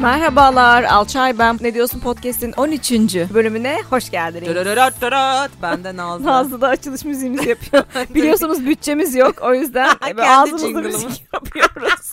Merhabalar 0.00 0.82
Alçay 0.84 1.38
ben. 1.38 1.58
Ne 1.60 1.74
diyorsun 1.74 2.00
podcast'in 2.00 2.52
13. 2.56 2.92
bölümüne 3.34 3.78
hoş 3.90 4.10
geldiniz. 4.10 4.48
Dırırırat 4.48 5.00
dırırat. 5.00 5.50
Ben 5.62 5.84
de 5.84 5.96
Nazlı. 5.96 6.26
Nazlı 6.26 6.60
da 6.60 6.68
açılış 6.68 7.04
müziğimizi 7.04 7.48
yapıyor. 7.48 7.84
Biliyorsunuz 8.14 8.66
bütçemiz 8.66 9.14
yok 9.14 9.34
o 9.42 9.54
yüzden 9.54 9.90
Kendi 10.06 10.22
ağzımızda 10.22 10.66
jingle'ımı. 10.66 10.88
müzik 10.88 11.24
yapıyoruz. 11.34 12.12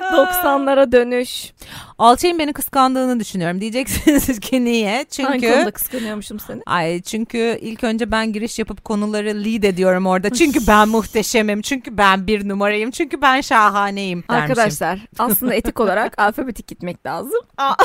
90'lara 0.00 0.92
dönüş. 0.92 1.52
Alçay'ın 1.98 2.38
beni 2.38 2.52
kıskandığını 2.52 3.20
düşünüyorum. 3.20 3.60
Diyeceksiniz 3.60 4.40
ki 4.40 4.64
niye? 4.64 5.06
Hangi 5.22 5.40
Çünkü 5.40 5.70
kıskanıyormuşum 5.72 6.40
seni? 6.40 6.62
Ay 6.66 7.02
çünkü 7.02 7.58
ilk 7.60 7.84
önce 7.84 8.10
ben 8.10 8.32
giriş 8.32 8.58
yapıp 8.58 8.84
konuları 8.84 9.28
lead 9.44 9.62
ediyorum 9.62 10.06
orada. 10.06 10.30
Çünkü 10.30 10.60
ben 10.68 10.88
muhteşemim. 10.88 11.62
Çünkü 11.62 11.98
ben 11.98 12.26
bir 12.26 12.48
numarayım. 12.48 12.90
Çünkü 12.90 13.22
ben 13.22 13.40
şahaneyim 13.40 14.24
dermişim. 14.30 14.50
Arkadaşlar 14.50 15.00
aslında 15.18 15.54
etik 15.54 15.80
olarak 15.80 16.18
alfabetik 16.18 16.67
gitmek 16.68 17.06
lazım. 17.06 17.40
A- 17.58 17.74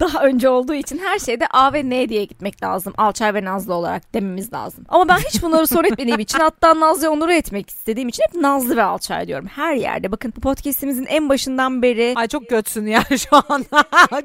Daha 0.00 0.22
önce 0.24 0.48
olduğu 0.48 0.74
için 0.74 0.98
her 0.98 1.18
şeyde 1.18 1.46
A 1.50 1.72
ve 1.72 1.90
N 1.90 2.08
diye 2.08 2.24
gitmek 2.24 2.62
lazım. 2.62 2.92
Alçay 2.98 3.34
ve 3.34 3.44
Nazlı 3.44 3.74
olarak 3.74 4.14
dememiz 4.14 4.52
lazım. 4.52 4.84
Ama 4.88 5.08
ben 5.08 5.16
hiç 5.16 5.42
bunları 5.42 5.66
soru 5.66 5.86
etmediğim 5.86 6.20
için 6.20 6.38
hatta 6.38 6.80
Nazlı'ya 6.80 7.10
onuru 7.10 7.32
etmek 7.32 7.70
istediğim 7.70 8.08
için 8.08 8.22
hep 8.28 8.34
Nazlı 8.42 8.76
ve 8.76 8.82
Alçay 8.82 9.26
diyorum. 9.26 9.46
Her 9.46 9.74
yerde 9.74 10.12
bakın 10.12 10.32
bu 10.36 10.40
podcastimizin 10.40 11.06
en 11.06 11.28
başından 11.28 11.82
beri 11.82 12.12
Ay 12.16 12.28
çok 12.28 12.48
götsün 12.48 12.86
ya 12.86 13.02
şu. 13.10 13.42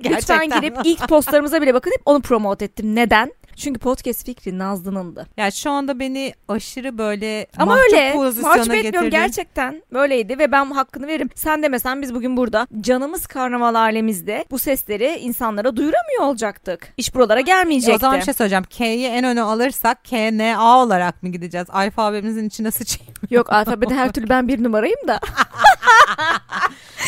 Gerçekten. 0.02 0.12
lütfen 0.12 0.50
girip 0.62 0.78
ilk 0.84 1.08
postlarımıza 1.10 1.62
bile 1.62 1.74
bakın 1.74 1.92
hep 1.92 2.02
onu 2.06 2.22
promote 2.22 2.66
ettim. 2.66 2.96
Neden? 2.96 3.32
Çünkü 3.56 3.80
podcast 3.80 4.26
fikri 4.26 4.58
Nazlı'nındı. 4.60 5.28
Ya 5.38 5.52
şu 5.52 5.72
anda 5.72 6.00
beni 6.00 6.34
aşırı 6.48 6.98
böyle 6.98 7.48
Ama 7.58 7.78
öyle. 7.78 8.14
pozisyona 8.14 8.56
Mahcup 8.56 8.74
getirdin. 8.74 9.10
gerçekten. 9.10 9.84
Böyleydi 9.94 10.40
ve 10.40 10.52
ben 10.52 10.66
hakkını 10.72 11.08
veririm. 11.08 11.30
Sen 11.36 11.64
demesen 11.64 12.02
biz 12.02 12.14
bugün 12.16 12.38
burada 12.38 12.68
canımız 12.82 13.28
karnaval 13.28 13.76
alemimizde 13.76 14.46
bu 14.52 14.60
sesleri 14.60 15.18
insanlara 15.22 15.76
duyuramıyor 15.76 16.22
olacaktık. 16.24 16.94
İş 16.98 17.16
buralara 17.16 17.40
gelmeyecekti. 17.42 17.92
E, 17.92 17.96
O 17.96 18.00
zaman 18.00 18.20
bir 18.20 18.26
şey 18.26 18.34
söyleyeceğim. 18.34 18.64
K'yi 18.70 19.08
en 19.08 19.24
öne 19.24 19.42
alırsak 19.42 20.06
K, 20.06 20.18
N, 20.38 20.58
A 20.58 20.84
olarak 20.84 21.24
mı 21.24 21.30
gideceğiz? 21.30 21.68
Alfabemizin 21.70 22.48
içine 22.48 22.72
sıçayım. 22.72 23.14
Yok 23.30 23.54
alfabede 23.54 23.94
her 23.96 24.12
türlü 24.12 24.30
ben 24.30 24.48
bir 24.48 24.64
numarayım 24.64 25.08
da. 25.08 25.20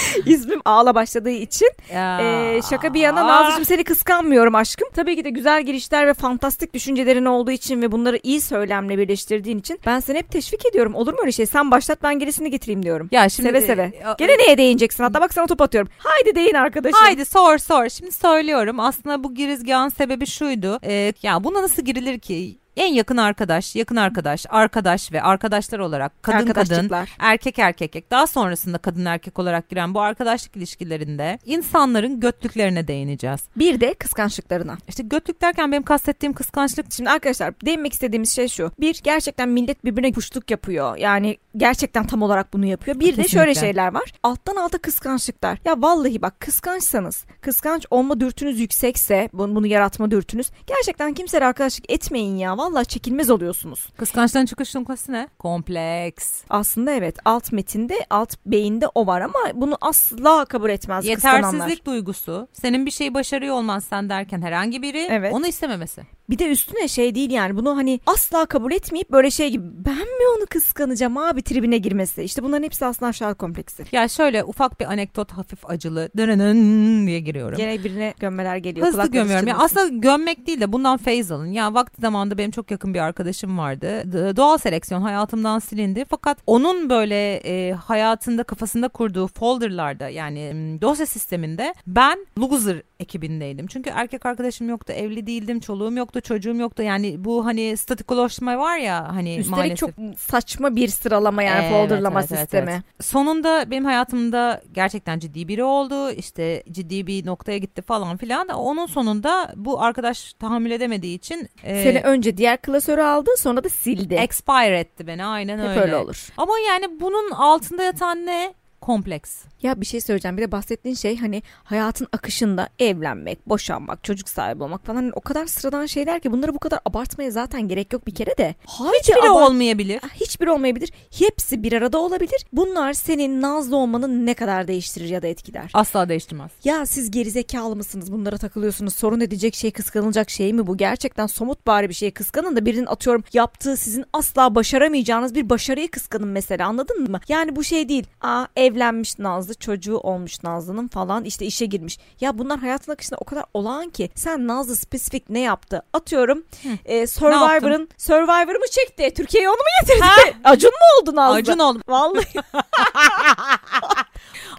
İsmim 0.26 0.62
A'la 0.66 0.96
başladığı 0.96 1.30
için. 1.30 1.70
Ee, 1.94 2.60
şaka 2.70 2.94
bir 2.94 3.00
yana 3.00 3.28
Nazlı'cığım 3.28 3.66
seni 3.66 3.84
kıskanmıyorum 3.84 4.56
aşkım. 4.56 4.88
Tabii 4.96 5.16
ki 5.16 5.24
de 5.26 5.30
güzel 5.30 5.64
girişler 5.64 6.08
ve 6.08 6.14
fantastik 6.14 6.74
düşüncelerin 6.74 7.26
olduğu 7.26 7.52
için 7.52 7.82
ve 7.82 7.92
bunları 7.92 8.20
iyi 8.24 8.42
söylemle 8.42 8.98
birleştirdiğin 8.98 9.60
için 9.60 9.80
ben 9.86 10.00
seni 10.00 10.18
hep 10.18 10.32
teşvik 10.32 10.66
ediyorum. 10.66 10.96
Olur 10.96 11.14
mu 11.14 11.20
öyle 11.22 11.32
şey? 11.32 11.46
Sen 11.46 11.72
başlat 11.72 12.04
ben 12.04 12.20
gerisini 12.20 12.52
getireyim 12.52 12.84
diyorum. 12.84 13.10
Ya 13.12 13.30
şimdi 13.30 13.50
seve 13.50 13.62
seve. 13.62 13.82
e, 13.82 14.04
Gene 14.18 14.38
neye 14.38 14.58
değineceksin? 14.58 15.04
Hatta 15.04 15.22
bak 15.22 15.34
sana 15.34 15.48
top 15.48 15.62
atıyorum. 15.62 15.90
Haydi 15.98 16.36
değin 16.36 16.54
arkadaşım. 16.54 17.00
Haydi 17.02 17.26
sor 17.26 17.58
sor. 17.58 17.90
Şimdi 17.90 18.12
söylüyorum. 18.12 18.80
Aslında 18.80 19.24
bu 19.24 19.34
girizgahın 19.36 19.90
sebebi 19.90 20.26
şuydu. 20.28 20.80
Ee, 20.84 21.14
ya 21.24 21.44
buna 21.44 21.62
nasıl 21.64 21.82
girilir 21.82 22.20
ki? 22.20 22.58
En 22.78 22.94
yakın 22.94 23.18
arkadaş, 23.18 23.76
yakın 23.76 23.96
arkadaş, 23.96 24.46
arkadaş 24.50 25.12
ve 25.12 25.22
arkadaşlar 25.22 25.80
olarak 25.80 26.24
kadın 26.24 26.54
kadın, 26.54 26.92
erkek 27.20 27.60
erkek, 27.60 28.12
daha 28.12 28.28
sonrasında 28.28 28.78
kadın 28.78 29.06
erkek 29.06 29.40
olarak 29.40 29.70
giren 29.70 29.94
bu 29.94 30.02
arkadaşlık 30.02 30.56
ilişkilerinde 30.56 31.40
insanların 31.46 32.20
götlüklerine 32.20 32.88
değineceğiz. 32.88 33.40
Bir 33.56 33.80
de 33.80 33.94
kıskançlıklarına. 33.94 34.78
İşte 34.88 35.04
götlük 35.04 35.42
derken 35.42 35.72
benim 35.72 35.84
kastettiğim 35.84 36.34
kıskançlık 36.34 36.94
Şimdi 36.94 37.10
arkadaşlar 37.10 37.54
değinmek 37.66 37.94
istediğimiz 37.94 38.36
şey 38.36 38.48
şu. 38.48 38.72
Bir 38.80 39.02
gerçekten 39.04 39.50
millet 39.50 39.86
birbirine 39.86 40.12
kuşluk 40.12 40.52
yapıyor. 40.52 40.98
Yani 40.98 41.38
gerçekten 41.58 42.08
tam 42.08 42.22
olarak 42.22 42.54
bunu 42.54 42.66
yapıyor. 42.66 43.00
Bir 43.00 43.06
de 43.06 43.10
Kesinlikle. 43.10 43.40
şöyle 43.40 43.56
şeyler 43.56 43.94
var. 43.94 44.14
Alttan 44.24 44.56
alta 44.56 44.78
kıskançlıklar. 44.78 45.60
Ya 45.66 45.82
vallahi 45.82 46.22
bak 46.22 46.40
kıskançsanız, 46.40 47.26
kıskanç 47.42 47.86
olma 47.92 48.20
dürtünüz 48.20 48.60
yüksekse, 48.60 49.30
bunu, 49.34 49.56
bunu 49.56 49.68
yaratma 49.68 50.12
dürtünüz. 50.12 50.52
Gerçekten 50.68 51.14
kimseyle 51.14 51.46
arkadaşlık 51.46 51.92
etmeyin 51.92 52.38
ya. 52.38 52.58
Vallahi 52.58 52.67
çekilmez 52.84 53.30
oluyorsunuz. 53.30 53.88
kıskançlığın 53.98 54.46
çıkış 54.46 54.76
noktası 54.76 55.12
ne? 55.12 55.28
Kompleks. 55.40 56.44
Aslında 56.50 56.92
evet 56.92 57.18
alt 57.26 57.52
metinde, 57.52 58.06
alt 58.10 58.34
beyinde 58.46 58.88
o 58.96 59.08
var 59.08 59.22
ama 59.22 59.40
bunu 59.54 59.78
asla 59.82 60.46
kabul 60.46 60.70
etmez 60.70 61.06
kıskananlar. 61.06 61.54
Yetersizlik 61.54 61.86
duygusu. 61.86 62.48
Senin 62.54 62.86
bir 62.86 62.92
şeyi 62.92 63.14
başarıyor 63.14 63.56
olman 63.56 63.80
sen 63.80 64.10
derken 64.10 64.42
herhangi 64.42 64.82
biri 64.82 65.08
Evet. 65.10 65.34
onu 65.34 65.48
istememesi. 65.48 66.17
Bir 66.30 66.40
de 66.40 66.52
üstüne 66.52 66.88
şey 66.88 67.16
değil 67.16 67.32
yani 67.32 67.56
bunu 67.58 67.78
hani 67.78 68.00
asla 68.06 68.46
kabul 68.46 68.72
etmeyip 68.72 69.12
böyle 69.12 69.32
şey 69.32 69.50
gibi 69.50 69.64
ben 69.86 69.96
mi 69.98 70.28
onu 70.38 70.46
kıskanacağım 70.50 71.18
abi 71.18 71.42
tribine 71.42 71.78
girmesi. 71.78 72.24
İşte 72.24 72.44
bunların 72.44 72.64
hepsi 72.64 72.86
aslında 72.86 73.10
aşağı 73.10 73.36
kompleksi. 73.36 73.84
Ya 73.92 74.08
şöyle 74.08 74.44
ufak 74.44 74.80
bir 74.80 74.86
anekdot 74.86 75.32
hafif 75.32 75.70
acılı 75.70 76.10
dırının 76.18 77.08
diye 77.08 77.20
giriyorum. 77.20 77.58
Gene 77.58 77.84
birine 77.84 78.14
gömmeler 78.20 78.58
geliyor. 78.58 78.88
Hızlı 78.88 79.08
gömüyorum. 79.12 79.48
Ya 79.48 79.58
karıştırmasın. 79.58 79.88
aslında 79.88 80.00
gömmek 80.00 80.48
değil 80.48 80.62
de 80.62 80.74
bundan 80.74 80.98
feyz 80.98 81.32
alın. 81.32 81.52
Ya 81.52 81.74
vakti 81.74 82.02
zamanında 82.02 82.38
benim 82.38 82.52
çok 82.52 82.72
yakın 82.72 82.94
bir 82.94 83.00
arkadaşım 83.00 83.58
vardı. 83.58 84.04
Doğal 84.38 84.58
seleksiyon 84.58 85.02
hayatımdan 85.02 85.60
silindi. 85.60 86.06
Fakat 86.10 86.38
onun 86.48 86.90
böyle 86.90 87.36
e, 87.36 87.74
hayatında 87.74 88.44
kafasında 88.44 88.88
kurduğu 88.88 89.28
folderlarda 89.28 90.10
yani 90.10 90.54
dosya 90.82 91.06
sisteminde 91.06 91.74
ben 91.88 92.26
loser 92.40 92.82
ekibindeydim. 93.00 93.68
Çünkü 93.68 93.90
erkek 93.90 94.26
arkadaşım 94.26 94.70
yoktu. 94.70 94.94
Evli 94.94 95.28
değildim. 95.28 95.60
Çoluğum 95.60 95.98
yoktu. 95.98 96.22
Çocuğum 96.22 96.56
yoktu. 96.56 96.84
Yani 96.84 97.24
bu 97.26 97.46
hani 97.46 97.78
statikolaşma 97.78 98.58
var 98.58 98.78
ya 98.78 99.08
hani 99.16 99.30
Üstelik 99.38 99.52
maalesef. 99.58 99.78
çok 99.80 99.90
saçma 100.18 100.76
bir 100.76 100.88
sıralama 100.88 101.44
yani 101.44 101.62
Evet, 101.66 101.72
folderlama 101.72 102.20
evet, 102.20 102.32
evet, 102.32 102.40
sistemi. 102.42 102.72
evet. 102.72 103.06
Sonunda 103.06 103.72
benim 103.72 103.86
hayatımda 103.86 104.62
gerçekten 104.72 105.20
ciddi 105.20 105.48
biri 105.48 105.64
oldu. 105.64 106.12
İşte 106.12 106.64
ciddi 106.72 107.08
bir 107.08 107.26
noktaya 107.26 107.58
gitti 107.58 107.82
falan 107.82 108.18
filan. 108.18 108.48
Onun 108.48 108.86
sonunda 108.86 109.54
bu 109.56 109.82
arkadaş 109.82 110.34
tahammül 110.34 110.72
edemediği 110.72 111.18
için 111.18 111.48
e, 111.64 111.84
Seni 111.84 112.02
önce 112.02 112.38
diğer 112.38 112.58
klasörü 112.62 113.02
aldı 113.02 113.30
sonra 113.38 113.64
da 113.64 113.70
sildi. 113.70 114.14
expire 114.14 114.80
etti 114.80 115.08
beni 115.08 115.26
aynen 115.26 115.60
Hep 115.60 115.68
öyle. 115.70 115.80
öyle 115.80 115.96
olur. 115.96 116.28
Ama 116.38 116.54
yani 116.68 117.00
bunun 117.00 117.32
altında 117.32 117.84
yatan 117.84 118.26
ne? 118.26 118.54
Kompleks. 118.82 119.44
Ya 119.64 119.82
bir 119.82 119.86
şey 119.86 120.02
söyleyeceğim. 120.02 120.38
Bir 120.38 120.42
de 120.42 120.52
bahsettiğin 120.52 120.96
şey 120.96 121.18
hani 121.18 121.44
hayatın 121.64 122.08
akışında 122.12 122.70
evlenmek, 122.80 123.50
boşanmak, 123.50 124.04
çocuk 124.04 124.30
sahibi 124.30 124.64
olmak 124.64 124.86
falan 124.86 124.96
hani 124.96 125.12
o 125.16 125.22
kadar 125.22 125.46
sıradan 125.46 125.86
şeyler 125.86 126.20
ki 126.20 126.32
bunları 126.32 126.56
bu 126.56 126.60
kadar 126.60 126.80
abartmaya 126.86 127.32
zaten 127.32 127.68
gerek 127.68 127.94
yok 127.94 128.08
bir 128.08 128.16
kere 128.16 128.38
de. 128.38 128.56
Haydi 128.66 128.98
Hiçbiri 129.00 129.20
abart- 129.20 129.50
olmayabilir. 129.50 130.02
Hiçbir 130.16 130.48
olmayabilir. 130.48 130.92
Hepsi 131.20 131.64
bir 131.64 131.74
arada 131.74 131.98
olabilir. 131.98 132.46
Bunlar 132.54 132.94
senin 132.94 133.42
nazlı 133.42 133.76
olmanı 133.76 134.26
ne 134.26 134.34
kadar 134.34 134.68
değiştirir 134.68 135.10
ya 135.10 135.22
da 135.22 135.28
etkiler. 135.28 135.72
Asla 135.74 136.10
değiştirmez. 136.10 136.52
Ya 136.64 136.86
siz 136.86 137.12
gerizekalı 137.12 137.76
mısınız? 137.76 138.12
Bunlara 138.12 138.38
takılıyorsunuz. 138.38 138.96
Sorun 138.96 139.20
edecek 139.20 139.56
şey, 139.56 139.72
kıskanılacak 139.72 140.30
şey 140.30 140.54
mi 140.54 140.68
bu? 140.68 140.78
Gerçekten 140.78 141.28
somut 141.28 141.68
bari 141.68 141.90
bir 141.90 141.94
şey 141.94 142.12
kıskanın 142.12 142.56
da 142.56 142.66
birinin 142.66 142.86
atıyorum 142.86 143.24
yaptığı 143.34 143.78
sizin 143.78 144.06
asla 144.14 144.56
başaramayacağınız 144.56 145.36
bir 145.36 145.50
başarıyı 145.50 145.92
kıskanın 145.92 146.28
mesela 146.28 146.68
anladın 146.68 147.12
mı? 147.12 147.20
Yani 147.28 147.56
bu 147.56 147.64
şey 147.64 147.90
değil. 147.90 148.08
Aa 148.22 148.46
evlenmiş 148.56 149.20
Nazlı, 149.20 149.47
çocuğu 149.54 149.98
olmuş 149.98 150.44
Nazlı'nın 150.44 150.88
falan 150.88 151.24
işte 151.24 151.46
işe 151.46 151.66
girmiş. 151.66 151.98
Ya 152.22 152.38
bunlar 152.38 152.60
hayatın 152.60 152.92
akışında 152.92 153.18
o 153.22 153.26
kadar 153.26 153.44
olağan 153.54 153.90
ki 153.90 154.10
sen 154.16 154.48
Nazlı 154.48 154.76
spesifik 154.76 155.30
ne 155.30 155.40
yaptı? 155.40 155.82
Atıyorum 155.94 156.44
e, 156.86 157.08
Survivor'ın 157.08 157.90
Survivor'ı 157.98 158.60
mı 158.60 158.66
çekti? 158.72 159.14
Türkiye'ye 159.14 159.50
onu 159.50 159.56
mu 159.56 159.88
getirdi? 159.88 160.38
Acun 160.44 160.72
mu 160.72 161.02
oldu 161.02 161.16
Nazlı? 161.16 161.36
Acun 161.38 161.60
oldum. 161.60 161.82
Vallahi. 161.88 162.26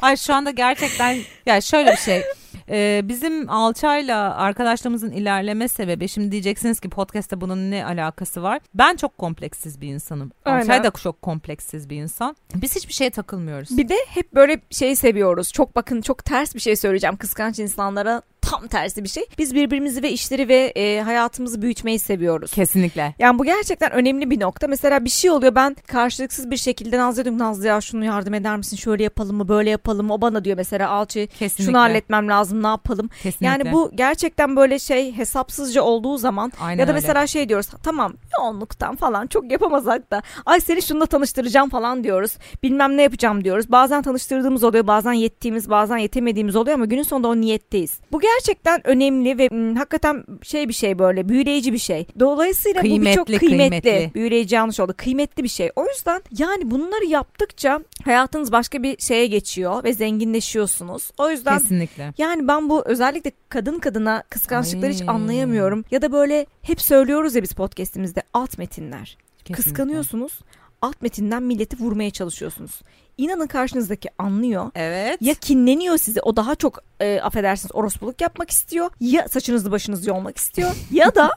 Ay 0.03 0.17
şu 0.17 0.35
anda 0.35 0.51
gerçekten 0.51 1.19
ya 1.47 1.61
şöyle 1.61 1.93
bir 1.93 1.97
şey. 1.97 2.23
Ee, 2.71 3.01
bizim 3.05 3.51
Alçay'la 3.51 4.37
arkadaşlığımızın 4.37 5.11
ilerleme 5.11 5.69
sebebi 5.69 6.09
şimdi 6.09 6.33
diyeceksiniz 6.33 6.81
ki 6.81 6.89
podcast'te 6.89 7.41
bunun 7.41 7.71
ne 7.71 7.85
alakası 7.85 8.43
var? 8.43 8.61
Ben 8.75 8.97
çok 8.97 9.19
kompleksiz 9.19 9.81
bir 9.81 9.89
insanım. 9.89 10.33
Aynen. 10.45 10.61
Alçay 10.61 10.85
da 10.85 10.91
çok 10.91 11.23
kompleksiz 11.23 11.91
bir 11.91 11.97
insan. 11.97 12.37
Biz 12.55 12.77
hiçbir 12.77 12.93
şeye 12.93 13.11
takılmıyoruz. 13.11 13.79
Bir 13.79 13.89
de 13.89 13.97
hep 14.09 14.35
böyle 14.35 14.61
şey 14.71 14.97
seviyoruz. 14.97 15.53
Çok 15.53 15.77
bakın 15.77 16.01
çok 16.01 16.25
ters 16.25 16.55
bir 16.55 16.61
şey 16.61 16.77
söyleyeceğim 16.77 17.17
kıskanç 17.17 17.59
insanlara 17.59 18.23
tam 18.43 18.67
tersi 18.67 19.05
bir 19.05 19.09
şey. 19.09 19.25
Biz 19.39 19.55
birbirimizi 19.55 20.03
ve 20.03 20.11
işleri 20.13 20.49
ve 20.49 20.73
e, 20.77 21.01
hayatımızı 21.01 21.63
büyütmeyi 21.63 21.99
seviyoruz. 21.99 22.51
Kesinlikle. 22.53 23.15
Yani 23.19 23.39
bu 23.39 23.45
gerçekten 23.45 23.93
önemli 23.93 24.31
bir 24.31 24.41
nokta. 24.41 24.67
Mesela 24.67 25.05
bir 25.05 25.11
şey 25.11 25.31
oluyor 25.31 25.55
ben 25.55 25.77
karşılıksız 25.87 26.51
bir 26.51 26.57
şekilde 26.57 26.99
Nazlı'ya 26.99 27.25
diyorum 27.25 27.39
Nazlı 27.39 27.67
ya 27.67 27.81
şunu 27.81 28.05
yardım 28.05 28.35
eder 28.35 28.57
misin? 28.57 28.77
Şöyle 28.77 29.03
yapalım 29.03 29.37
mı? 29.37 29.49
Böyle 29.49 29.71
yapalım 29.71 30.07
mı? 30.07 30.15
O 30.15 30.21
bana 30.21 30.45
diyor 30.45 30.57
mesela 30.57 30.91
Alçı 30.91 31.27
Kesinlikle. 31.27 31.65
şunu 31.65 31.79
halletmem 31.79 32.29
lazım 32.29 32.63
ne 32.63 32.67
yapalım? 32.67 33.09
Kesinlikle. 33.23 33.47
Yani 33.47 33.73
bu 33.73 33.91
gerçekten 33.95 34.57
böyle 34.57 34.79
şey 34.79 35.13
hesapsızca 35.17 35.83
olduğu 35.83 36.19
zaman 36.19 36.53
Aynen 36.61 36.81
ya 36.81 36.87
da 36.87 36.93
öyle. 36.93 37.01
mesela 37.01 37.27
şey 37.27 37.49
diyoruz 37.49 37.67
tamam 37.83 38.13
yoğunluktan 38.39 38.97
falan 38.97 39.27
çok 39.27 39.53
yapamazsak 39.53 40.11
da 40.11 40.23
ay 40.47 40.61
seni 40.61 40.83
şununla 40.83 41.07
tanıştıracağım 41.07 41.69
falan 41.71 42.05
diyoruz. 42.05 42.37
Bilmem 42.63 42.97
ne 42.97 43.03
yapacağım 43.03 43.45
diyoruz. 43.45 43.71
Bazen 43.73 44.03
tanıştırdığımız 44.03 44.65
oluyor 44.65 44.87
bazen 44.87 45.13
yettiğimiz 45.13 45.71
bazen 45.71 45.97
yetemediğimiz 45.97 46.57
oluyor 46.57 46.75
ama 46.75 46.85
günün 46.85 47.03
sonunda 47.03 47.29
o 47.29 47.37
niyetteyiz. 47.37 48.01
Bu 48.13 48.19
gerçekten 48.35 48.87
önemli 48.87 49.39
ve 49.39 49.49
m, 49.53 49.75
hakikaten 49.79 50.25
şey 50.43 50.69
bir 50.69 50.73
şey 50.75 50.99
böyle 50.99 51.29
büyüleyici 51.29 51.73
bir 51.73 51.79
şey. 51.79 52.07
Dolayısıyla 52.21 52.81
bu 52.83 52.85
birçok 52.85 53.27
Kıymetli, 53.27 53.39
kıymetli, 53.39 53.81
kıymetli. 53.81 54.15
büyüleyici 54.15 54.55
yanlış 54.55 54.81
oldu. 54.81 54.95
Kıymetli 54.97 55.43
bir 55.43 55.49
şey. 55.49 55.71
O 55.77 55.87
yüzden 55.87 56.23
yani 56.39 56.71
bunları 56.71 57.05
yaptıkça 57.05 57.81
hayatınız 58.05 58.53
başka 58.53 58.83
bir 58.83 58.99
şeye 58.99 59.27
geçiyor 59.27 59.85
ve 59.85 59.93
zenginleşiyorsunuz. 59.93 61.11
O 61.19 61.31
yüzden 61.31 61.59
Kesinlikle. 61.59 62.13
yani 62.19 62.49
ben 62.49 62.69
bu 62.71 62.83
özellikle 62.87 63.33
kadın 63.49 63.79
kadına 63.79 64.23
kıskançlıkları 64.31 64.93
hiç 64.93 65.01
Ay. 65.03 65.09
anlayamıyorum. 65.09 65.85
Ya 65.91 66.03
da 66.03 66.13
böyle 66.13 66.47
hep 66.63 66.81
söylüyoruz 66.81 67.35
ya 67.35 67.43
biz 67.43 67.53
podcast'imizde 67.53 68.23
alt 68.35 68.59
metinler. 68.59 69.17
Kesinlikle. 69.45 69.55
Kıskanıyorsunuz. 69.63 70.39
Alt 70.83 71.03
metinden 71.03 71.43
milleti 71.43 71.77
vurmaya 71.79 72.11
çalışıyorsunuz. 72.11 72.81
İnanın 73.19 73.47
karşınızdaki 73.47 74.09
anlıyor. 74.19 74.71
Evet. 74.75 75.17
Ya 75.23 75.35
kinleniyor 75.35 75.99
size 75.99 76.21
o 76.21 76.37
daha 76.37 76.55
çok 76.55 76.79
e, 77.01 77.21
affedersiniz 77.21 77.75
orospuluk 77.75 78.21
yapmak 78.21 78.51
istiyor. 78.51 78.91
Ya 79.01 79.29
saçınızı 79.29 79.71
başınızı 79.71 80.11
yolmak 80.11 80.37
istiyor. 80.37 80.71
Ya 80.91 81.15
da 81.15 81.31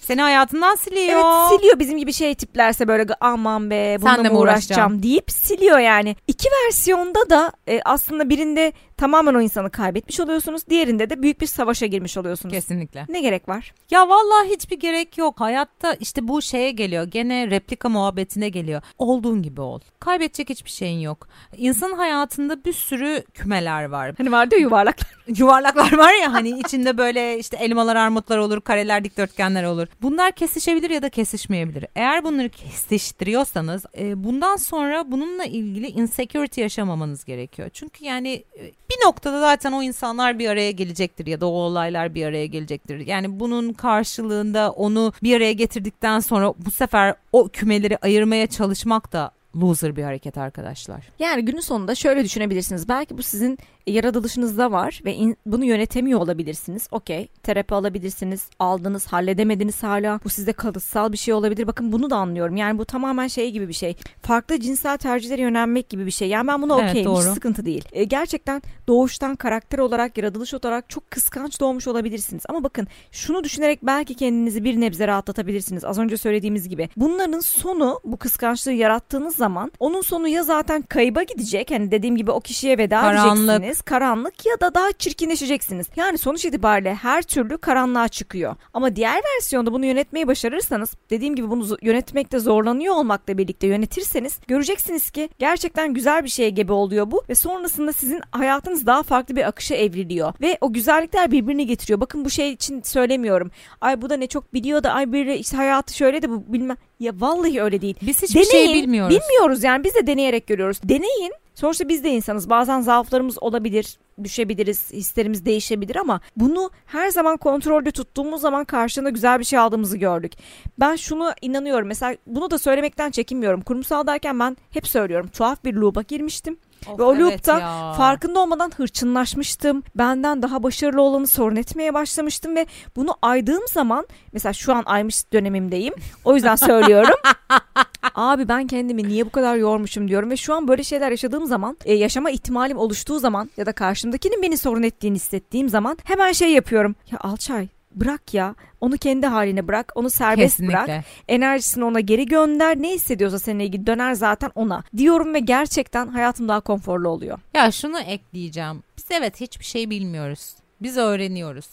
Seni 0.00 0.20
hayatından 0.22 0.74
siliyor. 0.74 1.20
evet 1.20 1.58
siliyor 1.58 1.78
bizim 1.78 1.98
gibi 1.98 2.12
şey 2.12 2.34
tiplerse 2.34 2.88
böyle 2.88 3.06
aman 3.20 3.70
be 3.70 3.96
bununla 4.00 4.16
Senle 4.16 4.28
mı 4.28 4.38
uğraşacağım 4.38 4.80
uğraşacağım? 4.80 5.02
deyip 5.02 5.30
siliyor 5.30 5.78
yani. 5.78 6.16
İki 6.26 6.48
versiyonda 6.66 7.30
da 7.30 7.52
e, 7.68 7.80
aslında 7.84 8.28
birinde 8.28 8.72
tamamen 8.96 9.34
o 9.34 9.40
insanı 9.40 9.70
kaybetmiş 9.70 10.20
oluyorsunuz. 10.20 10.62
Diğerinde 10.70 11.10
de 11.10 11.22
büyük 11.22 11.40
bir 11.40 11.46
savaşa 11.46 11.86
girmiş 11.86 12.16
oluyorsunuz. 12.16 12.54
Kesinlikle. 12.54 13.06
Ne 13.08 13.20
gerek 13.20 13.48
var? 13.48 13.74
Ya 13.90 14.08
vallahi 14.08 14.48
hiçbir 14.50 14.80
gerek 14.80 15.18
yok. 15.18 15.40
Hayatta 15.40 15.94
işte 15.94 16.28
bu 16.28 16.42
şeye 16.42 16.70
geliyor. 16.70 17.04
Gene 17.04 17.50
replika 17.50 17.88
muhabbetine 17.88 18.48
geliyor. 18.48 18.82
Olduğun 18.98 19.42
gibi 19.42 19.60
ol. 19.60 19.80
Kaybedecek 20.00 20.48
hiçbir 20.50 20.70
şeyin 20.70 20.98
yok. 21.00 21.25
İnsanın 21.56 21.94
hayatında 21.94 22.64
bir 22.64 22.72
sürü 22.72 23.24
kümeler 23.34 23.84
var. 23.84 24.14
Hani 24.18 24.32
vardı 24.32 24.54
ya 24.54 24.60
yuvarlaklar. 24.60 25.16
Yuvarlaklar 25.36 25.98
var 25.98 26.12
ya 26.22 26.32
hani 26.32 26.60
içinde 26.60 26.98
böyle 26.98 27.38
işte 27.38 27.56
elmalar, 27.56 27.96
armutlar 27.96 28.38
olur, 28.38 28.60
kareler, 28.60 29.04
dikdörtgenler 29.04 29.64
olur. 29.64 29.86
Bunlar 30.02 30.32
kesişebilir 30.32 30.90
ya 30.90 31.02
da 31.02 31.08
kesişmeyebilir. 31.08 31.86
Eğer 31.94 32.24
bunları 32.24 32.48
kesiştiriyorsanız 32.48 33.84
e, 33.98 34.24
bundan 34.24 34.56
sonra 34.56 35.10
bununla 35.10 35.44
ilgili 35.44 35.86
insecurity 35.86 36.60
yaşamamanız 36.60 37.24
gerekiyor. 37.24 37.70
Çünkü 37.72 38.04
yani 38.04 38.44
e, 38.58 38.62
bir 38.62 39.06
noktada 39.06 39.40
zaten 39.40 39.72
o 39.72 39.82
insanlar 39.82 40.38
bir 40.38 40.48
araya 40.48 40.70
gelecektir 40.70 41.26
ya 41.26 41.40
da 41.40 41.46
o 41.46 41.52
olaylar 41.52 42.14
bir 42.14 42.26
araya 42.26 42.46
gelecektir. 42.46 43.06
Yani 43.06 43.40
bunun 43.40 43.72
karşılığında 43.72 44.70
onu 44.72 45.12
bir 45.22 45.36
araya 45.36 45.52
getirdikten 45.52 46.20
sonra 46.20 46.54
bu 46.58 46.70
sefer 46.70 47.14
o 47.32 47.48
kümeleri 47.48 47.98
ayırmaya 47.98 48.46
çalışmak 48.46 49.12
da 49.12 49.35
loser 49.56 49.96
bir 49.96 50.02
hareket 50.02 50.38
arkadaşlar. 50.38 51.08
Yani 51.18 51.44
günün 51.44 51.60
sonunda 51.60 51.94
şöyle 51.94 52.24
düşünebilirsiniz. 52.24 52.88
Belki 52.88 53.18
bu 53.18 53.22
sizin 53.22 53.58
yaratılışınızda 53.86 54.72
var 54.72 55.00
ve 55.04 55.14
in- 55.14 55.36
bunu 55.46 55.64
yönetemiyor 55.64 56.20
olabilirsiniz. 56.20 56.88
Okey. 56.90 57.28
Terapi 57.42 57.74
alabilirsiniz. 57.74 58.50
Aldınız, 58.58 59.06
halledemediniz 59.06 59.82
hala. 59.82 60.20
Bu 60.24 60.28
sizde 60.28 60.52
kalıtsal 60.52 61.12
bir 61.12 61.16
şey 61.16 61.34
olabilir. 61.34 61.66
Bakın 61.66 61.92
bunu 61.92 62.10
da 62.10 62.16
anlıyorum. 62.16 62.56
Yani 62.56 62.78
bu 62.78 62.84
tamamen 62.84 63.26
şey 63.28 63.50
gibi 63.50 63.68
bir 63.68 63.72
şey. 63.72 63.96
Farklı 64.22 64.60
cinsel 64.60 64.98
tercihlere 64.98 65.42
yönelmek 65.42 65.88
gibi 65.88 66.06
bir 66.06 66.10
şey. 66.10 66.28
Yani 66.28 66.46
ben 66.48 66.62
buna 66.62 66.80
Evet, 66.80 66.90
okeyim. 66.90 67.10
Hiç 67.10 67.24
doğru. 67.24 67.34
sıkıntı 67.34 67.64
değil. 67.64 67.84
E, 67.92 68.04
gerçekten 68.04 68.62
doğuştan 68.88 69.36
karakter 69.36 69.78
olarak, 69.78 70.18
yaratılış 70.18 70.54
olarak 70.54 70.90
çok 70.90 71.10
kıskanç 71.10 71.60
doğmuş 71.60 71.86
olabilirsiniz. 71.88 72.42
Ama 72.48 72.64
bakın 72.64 72.86
şunu 73.12 73.44
düşünerek 73.44 73.78
belki 73.82 74.14
kendinizi 74.14 74.64
bir 74.64 74.80
nebze 74.80 75.06
rahatlatabilirsiniz. 75.08 75.84
Az 75.84 75.98
önce 75.98 76.16
söylediğimiz 76.16 76.68
gibi. 76.68 76.88
Bunların 76.96 77.40
sonu 77.40 78.00
bu 78.04 78.16
kıskançlığı 78.16 78.72
yarattığınız 78.72 79.36
zaman 79.36 79.45
onun 79.78 80.00
sonu 80.00 80.28
ya 80.28 80.42
zaten 80.42 80.82
kayıba 80.82 81.22
gidecek. 81.22 81.70
Hani 81.70 81.90
dediğim 81.90 82.16
gibi 82.16 82.30
o 82.30 82.40
kişiye 82.40 82.78
veda 82.78 83.00
Karanlık. 83.00 83.50
edeceksiniz. 83.50 83.82
Karanlık 83.82 84.46
ya 84.46 84.60
da 84.60 84.74
daha 84.74 84.92
çirkinleşeceksiniz. 84.92 85.86
Yani 85.96 86.18
sonuç 86.18 86.44
itibariyle 86.44 86.94
her 86.94 87.22
türlü 87.22 87.58
karanlığa 87.58 88.08
çıkıyor. 88.08 88.56
Ama 88.74 88.96
diğer 88.96 89.20
versiyonda 89.36 89.72
bunu 89.72 89.86
yönetmeyi 89.86 90.26
başarırsanız 90.26 90.94
dediğim 91.10 91.34
gibi 91.36 91.50
bunu 91.50 91.76
yönetmekte 91.82 92.38
zorlanıyor 92.38 92.94
olmakla 92.94 93.38
birlikte 93.38 93.66
yönetirseniz 93.66 94.38
göreceksiniz 94.48 95.10
ki 95.10 95.28
gerçekten 95.38 95.94
güzel 95.94 96.24
bir 96.24 96.28
şeye 96.28 96.50
gebe 96.50 96.72
oluyor 96.72 97.10
bu 97.10 97.22
ve 97.28 97.34
sonrasında 97.34 97.92
sizin 97.92 98.20
hayatınız 98.30 98.86
daha 98.86 99.02
farklı 99.02 99.36
bir 99.36 99.48
akışa 99.48 99.74
evriliyor 99.74 100.32
ve 100.40 100.58
o 100.60 100.72
güzellikler 100.72 101.30
birbirini 101.30 101.66
getiriyor. 101.66 102.00
Bakın 102.00 102.24
bu 102.24 102.30
şey 102.30 102.52
için 102.52 102.82
söylemiyorum. 102.82 103.50
Ay 103.80 104.02
bu 104.02 104.10
da 104.10 104.16
ne 104.16 104.26
çok 104.26 104.54
biliyor 104.54 104.82
da 104.82 104.92
ay 104.92 105.12
biri 105.12 105.34
işte 105.36 105.56
hayatı 105.56 105.94
şöyle 105.94 106.22
de 106.22 106.30
bu 106.30 106.52
bilmem. 106.52 106.76
Ya 107.00 107.12
vallahi 107.18 107.62
öyle 107.62 107.80
değil. 107.80 107.96
Biz 108.02 108.22
hiçbir 108.22 108.44
şey 108.44 108.74
bilmiyoruz. 108.74 109.10
Bilmiyoruz 109.16 109.35
yani 109.62 109.84
biz 109.84 109.94
de 109.94 110.06
deneyerek 110.06 110.46
görüyoruz. 110.46 110.80
Deneyin. 110.84 111.32
Sonuçta 111.54 111.88
biz 111.88 112.04
de 112.04 112.10
insanız. 112.10 112.50
Bazen 112.50 112.80
zaaflarımız 112.80 113.42
olabilir, 113.42 113.98
düşebiliriz, 114.24 114.92
hislerimiz 114.92 115.44
değişebilir 115.44 115.96
ama 115.96 116.20
bunu 116.36 116.70
her 116.86 117.08
zaman 117.08 117.36
kontrolde 117.36 117.90
tuttuğumuz 117.90 118.40
zaman 118.40 118.64
karşılığında 118.64 119.10
güzel 119.10 119.38
bir 119.38 119.44
şey 119.44 119.58
aldığımızı 119.58 119.96
gördük. 119.96 120.32
Ben 120.80 120.96
şunu 120.96 121.32
inanıyorum. 121.42 121.88
Mesela 121.88 122.16
bunu 122.26 122.50
da 122.50 122.58
söylemekten 122.58 123.10
çekinmiyorum. 123.10 123.60
Kurumsal 123.60 124.06
derken 124.06 124.40
ben 124.40 124.56
hep 124.70 124.86
söylüyorum. 124.86 125.28
Tuhaf 125.28 125.64
bir 125.64 125.74
loop'a 125.74 126.02
girmiştim. 126.02 126.58
Ve 126.98 127.02
o 127.02 127.16
loop'ta 127.16 127.58
farkında 127.92 128.40
olmadan 128.40 128.72
hırçınlaşmıştım. 128.76 129.82
Benden 129.94 130.42
daha 130.42 130.62
başarılı 130.62 131.02
olanı 131.02 131.26
sorun 131.26 131.56
etmeye 131.56 131.94
başlamıştım 131.94 132.56
ve 132.56 132.66
bunu 132.96 133.16
aydığım 133.22 133.62
zaman 133.72 134.06
mesela 134.32 134.52
şu 134.52 134.74
an 134.74 134.82
aymış 134.86 135.32
dönemimdeyim. 135.32 135.94
O 136.24 136.34
yüzden 136.34 136.56
söylüyorum. 136.56 137.14
Abi 138.14 138.48
ben 138.48 138.66
kendimi 138.66 139.08
niye 139.08 139.26
bu 139.26 139.30
kadar 139.30 139.56
yormuşum 139.56 140.08
diyorum 140.08 140.30
ve 140.30 140.36
şu 140.36 140.54
an 140.54 140.68
böyle 140.68 140.84
şeyler 140.84 141.10
yaşadığım 141.10 141.46
zaman 141.46 141.76
e, 141.84 141.94
yaşama 141.94 142.30
ihtimalim 142.30 142.78
oluştuğu 142.78 143.18
zaman 143.18 143.50
ya 143.56 143.66
da 143.66 143.72
karşımdakinin 143.72 144.42
beni 144.42 144.56
sorun 144.56 144.82
ettiğini 144.82 145.14
hissettiğim 145.14 145.68
zaman 145.68 145.98
hemen 146.04 146.32
şey 146.32 146.52
yapıyorum. 146.52 146.94
Ya 147.12 147.18
Alçay 147.20 147.68
bırak 147.96 148.34
ya 148.34 148.54
onu 148.80 148.98
kendi 148.98 149.26
haline 149.26 149.68
bırak 149.68 149.92
onu 149.94 150.10
serbest 150.10 150.60
bırak 150.60 150.86
Kesinlikle. 150.86 151.04
enerjisini 151.28 151.84
ona 151.84 152.00
geri 152.00 152.26
gönder 152.26 152.82
ne 152.82 152.90
hissediyorsa 152.90 153.38
seninle 153.38 153.64
ilgili 153.64 153.86
döner 153.86 154.12
zaten 154.14 154.50
ona 154.54 154.84
diyorum 154.96 155.34
ve 155.34 155.38
gerçekten 155.38 156.06
hayatım 156.06 156.48
daha 156.48 156.60
konforlu 156.60 157.08
oluyor. 157.08 157.38
Ya 157.54 157.70
şunu 157.72 157.98
ekleyeceğim. 157.98 158.82
Biz 158.98 159.04
evet 159.10 159.40
hiçbir 159.40 159.64
şey 159.64 159.90
bilmiyoruz. 159.90 160.54
Biz 160.82 160.96
öğreniyoruz. 160.96 161.68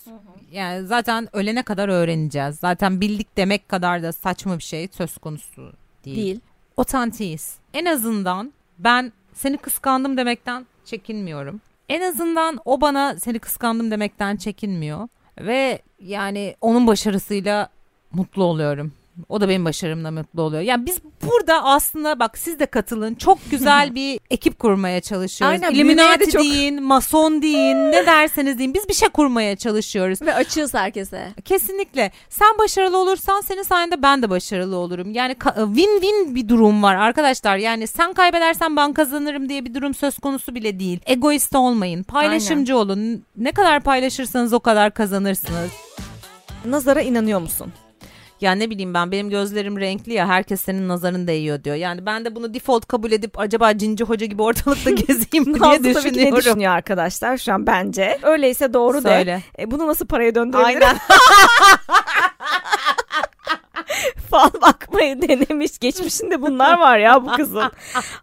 Yani 0.51 0.87
zaten 0.87 1.35
ölene 1.35 1.63
kadar 1.63 1.89
öğreneceğiz. 1.89 2.55
Zaten 2.55 3.01
bildik 3.01 3.37
demek 3.37 3.69
kadar 3.69 4.03
da 4.03 4.11
saçma 4.11 4.57
bir 4.57 4.63
şey 4.63 4.87
söz 4.91 5.17
konusu 5.17 5.73
değil. 6.05 6.17
Değil. 6.17 6.39
Otantiyiz. 6.77 7.57
En 7.73 7.85
azından 7.85 8.53
ben 8.79 9.11
seni 9.33 9.57
kıskandım 9.57 10.17
demekten 10.17 10.65
çekinmiyorum. 10.85 11.61
En 11.89 12.01
azından 12.01 12.59
o 12.65 12.81
bana 12.81 13.19
seni 13.19 13.39
kıskandım 13.39 13.91
demekten 13.91 14.35
çekinmiyor. 14.35 15.07
Ve 15.39 15.81
yani 15.99 16.55
onun 16.61 16.87
başarısıyla 16.87 17.69
mutlu 18.11 18.43
oluyorum. 18.43 18.91
O 19.29 19.41
da 19.41 19.49
benim 19.49 19.65
başarımla 19.65 20.11
mutlu 20.11 20.41
oluyor. 20.41 20.61
Yani 20.61 20.85
biz 20.85 20.97
burada 21.21 21.63
aslında 21.63 22.19
bak 22.19 22.37
siz 22.37 22.59
de 22.59 22.65
katılın. 22.65 23.15
Çok 23.15 23.39
güzel 23.51 23.95
bir 23.95 24.19
ekip 24.29 24.59
kurmaya 24.59 25.01
çalışıyoruz. 25.01 25.53
Aynen, 25.63 25.75
Illuminati 25.75 26.31
çok- 26.31 26.43
deyin, 26.43 26.83
mason 26.83 27.41
deyin, 27.41 27.91
ne 27.91 28.05
derseniz 28.05 28.57
deyin. 28.57 28.73
Biz 28.73 28.89
bir 28.89 28.93
şey 28.93 29.09
kurmaya 29.09 29.55
çalışıyoruz. 29.55 30.21
Ve 30.21 30.33
açığız 30.33 30.73
herkese. 30.73 31.27
Kesinlikle. 31.45 32.11
Sen 32.29 32.57
başarılı 32.57 32.97
olursan 32.97 33.41
senin 33.41 33.63
sayende 33.63 34.01
ben 34.01 34.21
de 34.21 34.29
başarılı 34.29 34.75
olurum. 34.75 35.11
Yani 35.11 35.33
win-win 35.33 36.35
bir 36.35 36.49
durum 36.49 36.83
var 36.83 36.95
arkadaşlar. 36.95 37.57
Yani 37.57 37.87
sen 37.87 38.13
kaybedersen 38.13 38.75
ben 38.75 38.93
kazanırım 38.93 39.49
diye 39.49 39.65
bir 39.65 39.73
durum 39.73 39.93
söz 39.93 40.19
konusu 40.19 40.55
bile 40.55 40.79
değil. 40.79 40.99
Egoist 41.05 41.55
olmayın. 41.55 42.03
Paylaşımcı 42.03 42.77
olun. 42.77 43.23
Ne 43.37 43.51
kadar 43.51 43.79
paylaşırsanız 43.79 44.53
o 44.53 44.59
kadar 44.59 44.93
kazanırsınız. 44.93 45.71
Nazara 46.65 47.01
inanıyor 47.01 47.39
musun? 47.39 47.73
Ya 48.43 48.51
ne 48.51 48.69
bileyim 48.69 48.93
ben 48.93 49.11
benim 49.11 49.29
gözlerim 49.29 49.79
renkli 49.79 50.13
ya 50.13 50.27
herkes 50.27 50.61
senin 50.61 50.87
nazarın 50.87 51.27
değiyor 51.27 51.63
diyor. 51.63 51.75
Yani 51.75 52.05
ben 52.05 52.25
de 52.25 52.35
bunu 52.35 52.53
default 52.53 52.85
kabul 52.85 53.11
edip 53.11 53.39
acaba 53.39 53.77
cinci 53.77 54.03
hoca 54.03 54.25
gibi 54.25 54.41
ortalıkta 54.41 54.89
gezeyim 55.07 55.49
mi 55.51 55.59
diye 55.59 55.71
Nazlı 55.71 55.93
tabii 55.93 55.93
ki 55.93 55.95
ne 55.95 56.11
düşünüyorum. 56.11 56.37
düşünüyor 56.37 56.73
arkadaşlar 56.73 57.37
şu 57.37 57.53
an 57.53 57.67
bence. 57.67 58.19
Öyleyse 58.23 58.73
doğru 58.73 59.01
Söyle. 59.01 59.25
de. 59.57 59.63
E, 59.63 59.71
bunu 59.71 59.87
nasıl 59.87 60.07
paraya 60.07 60.35
döndürebilirim? 60.35 60.81
Aynen. 60.83 60.97
Fal 64.33 64.49
bakmayı 64.61 65.21
denemiş. 65.21 65.79
Geçmişinde 65.79 66.41
bunlar 66.41 66.79
var 66.79 66.97
ya 66.97 67.25
bu 67.25 67.31
kızın. 67.31 67.71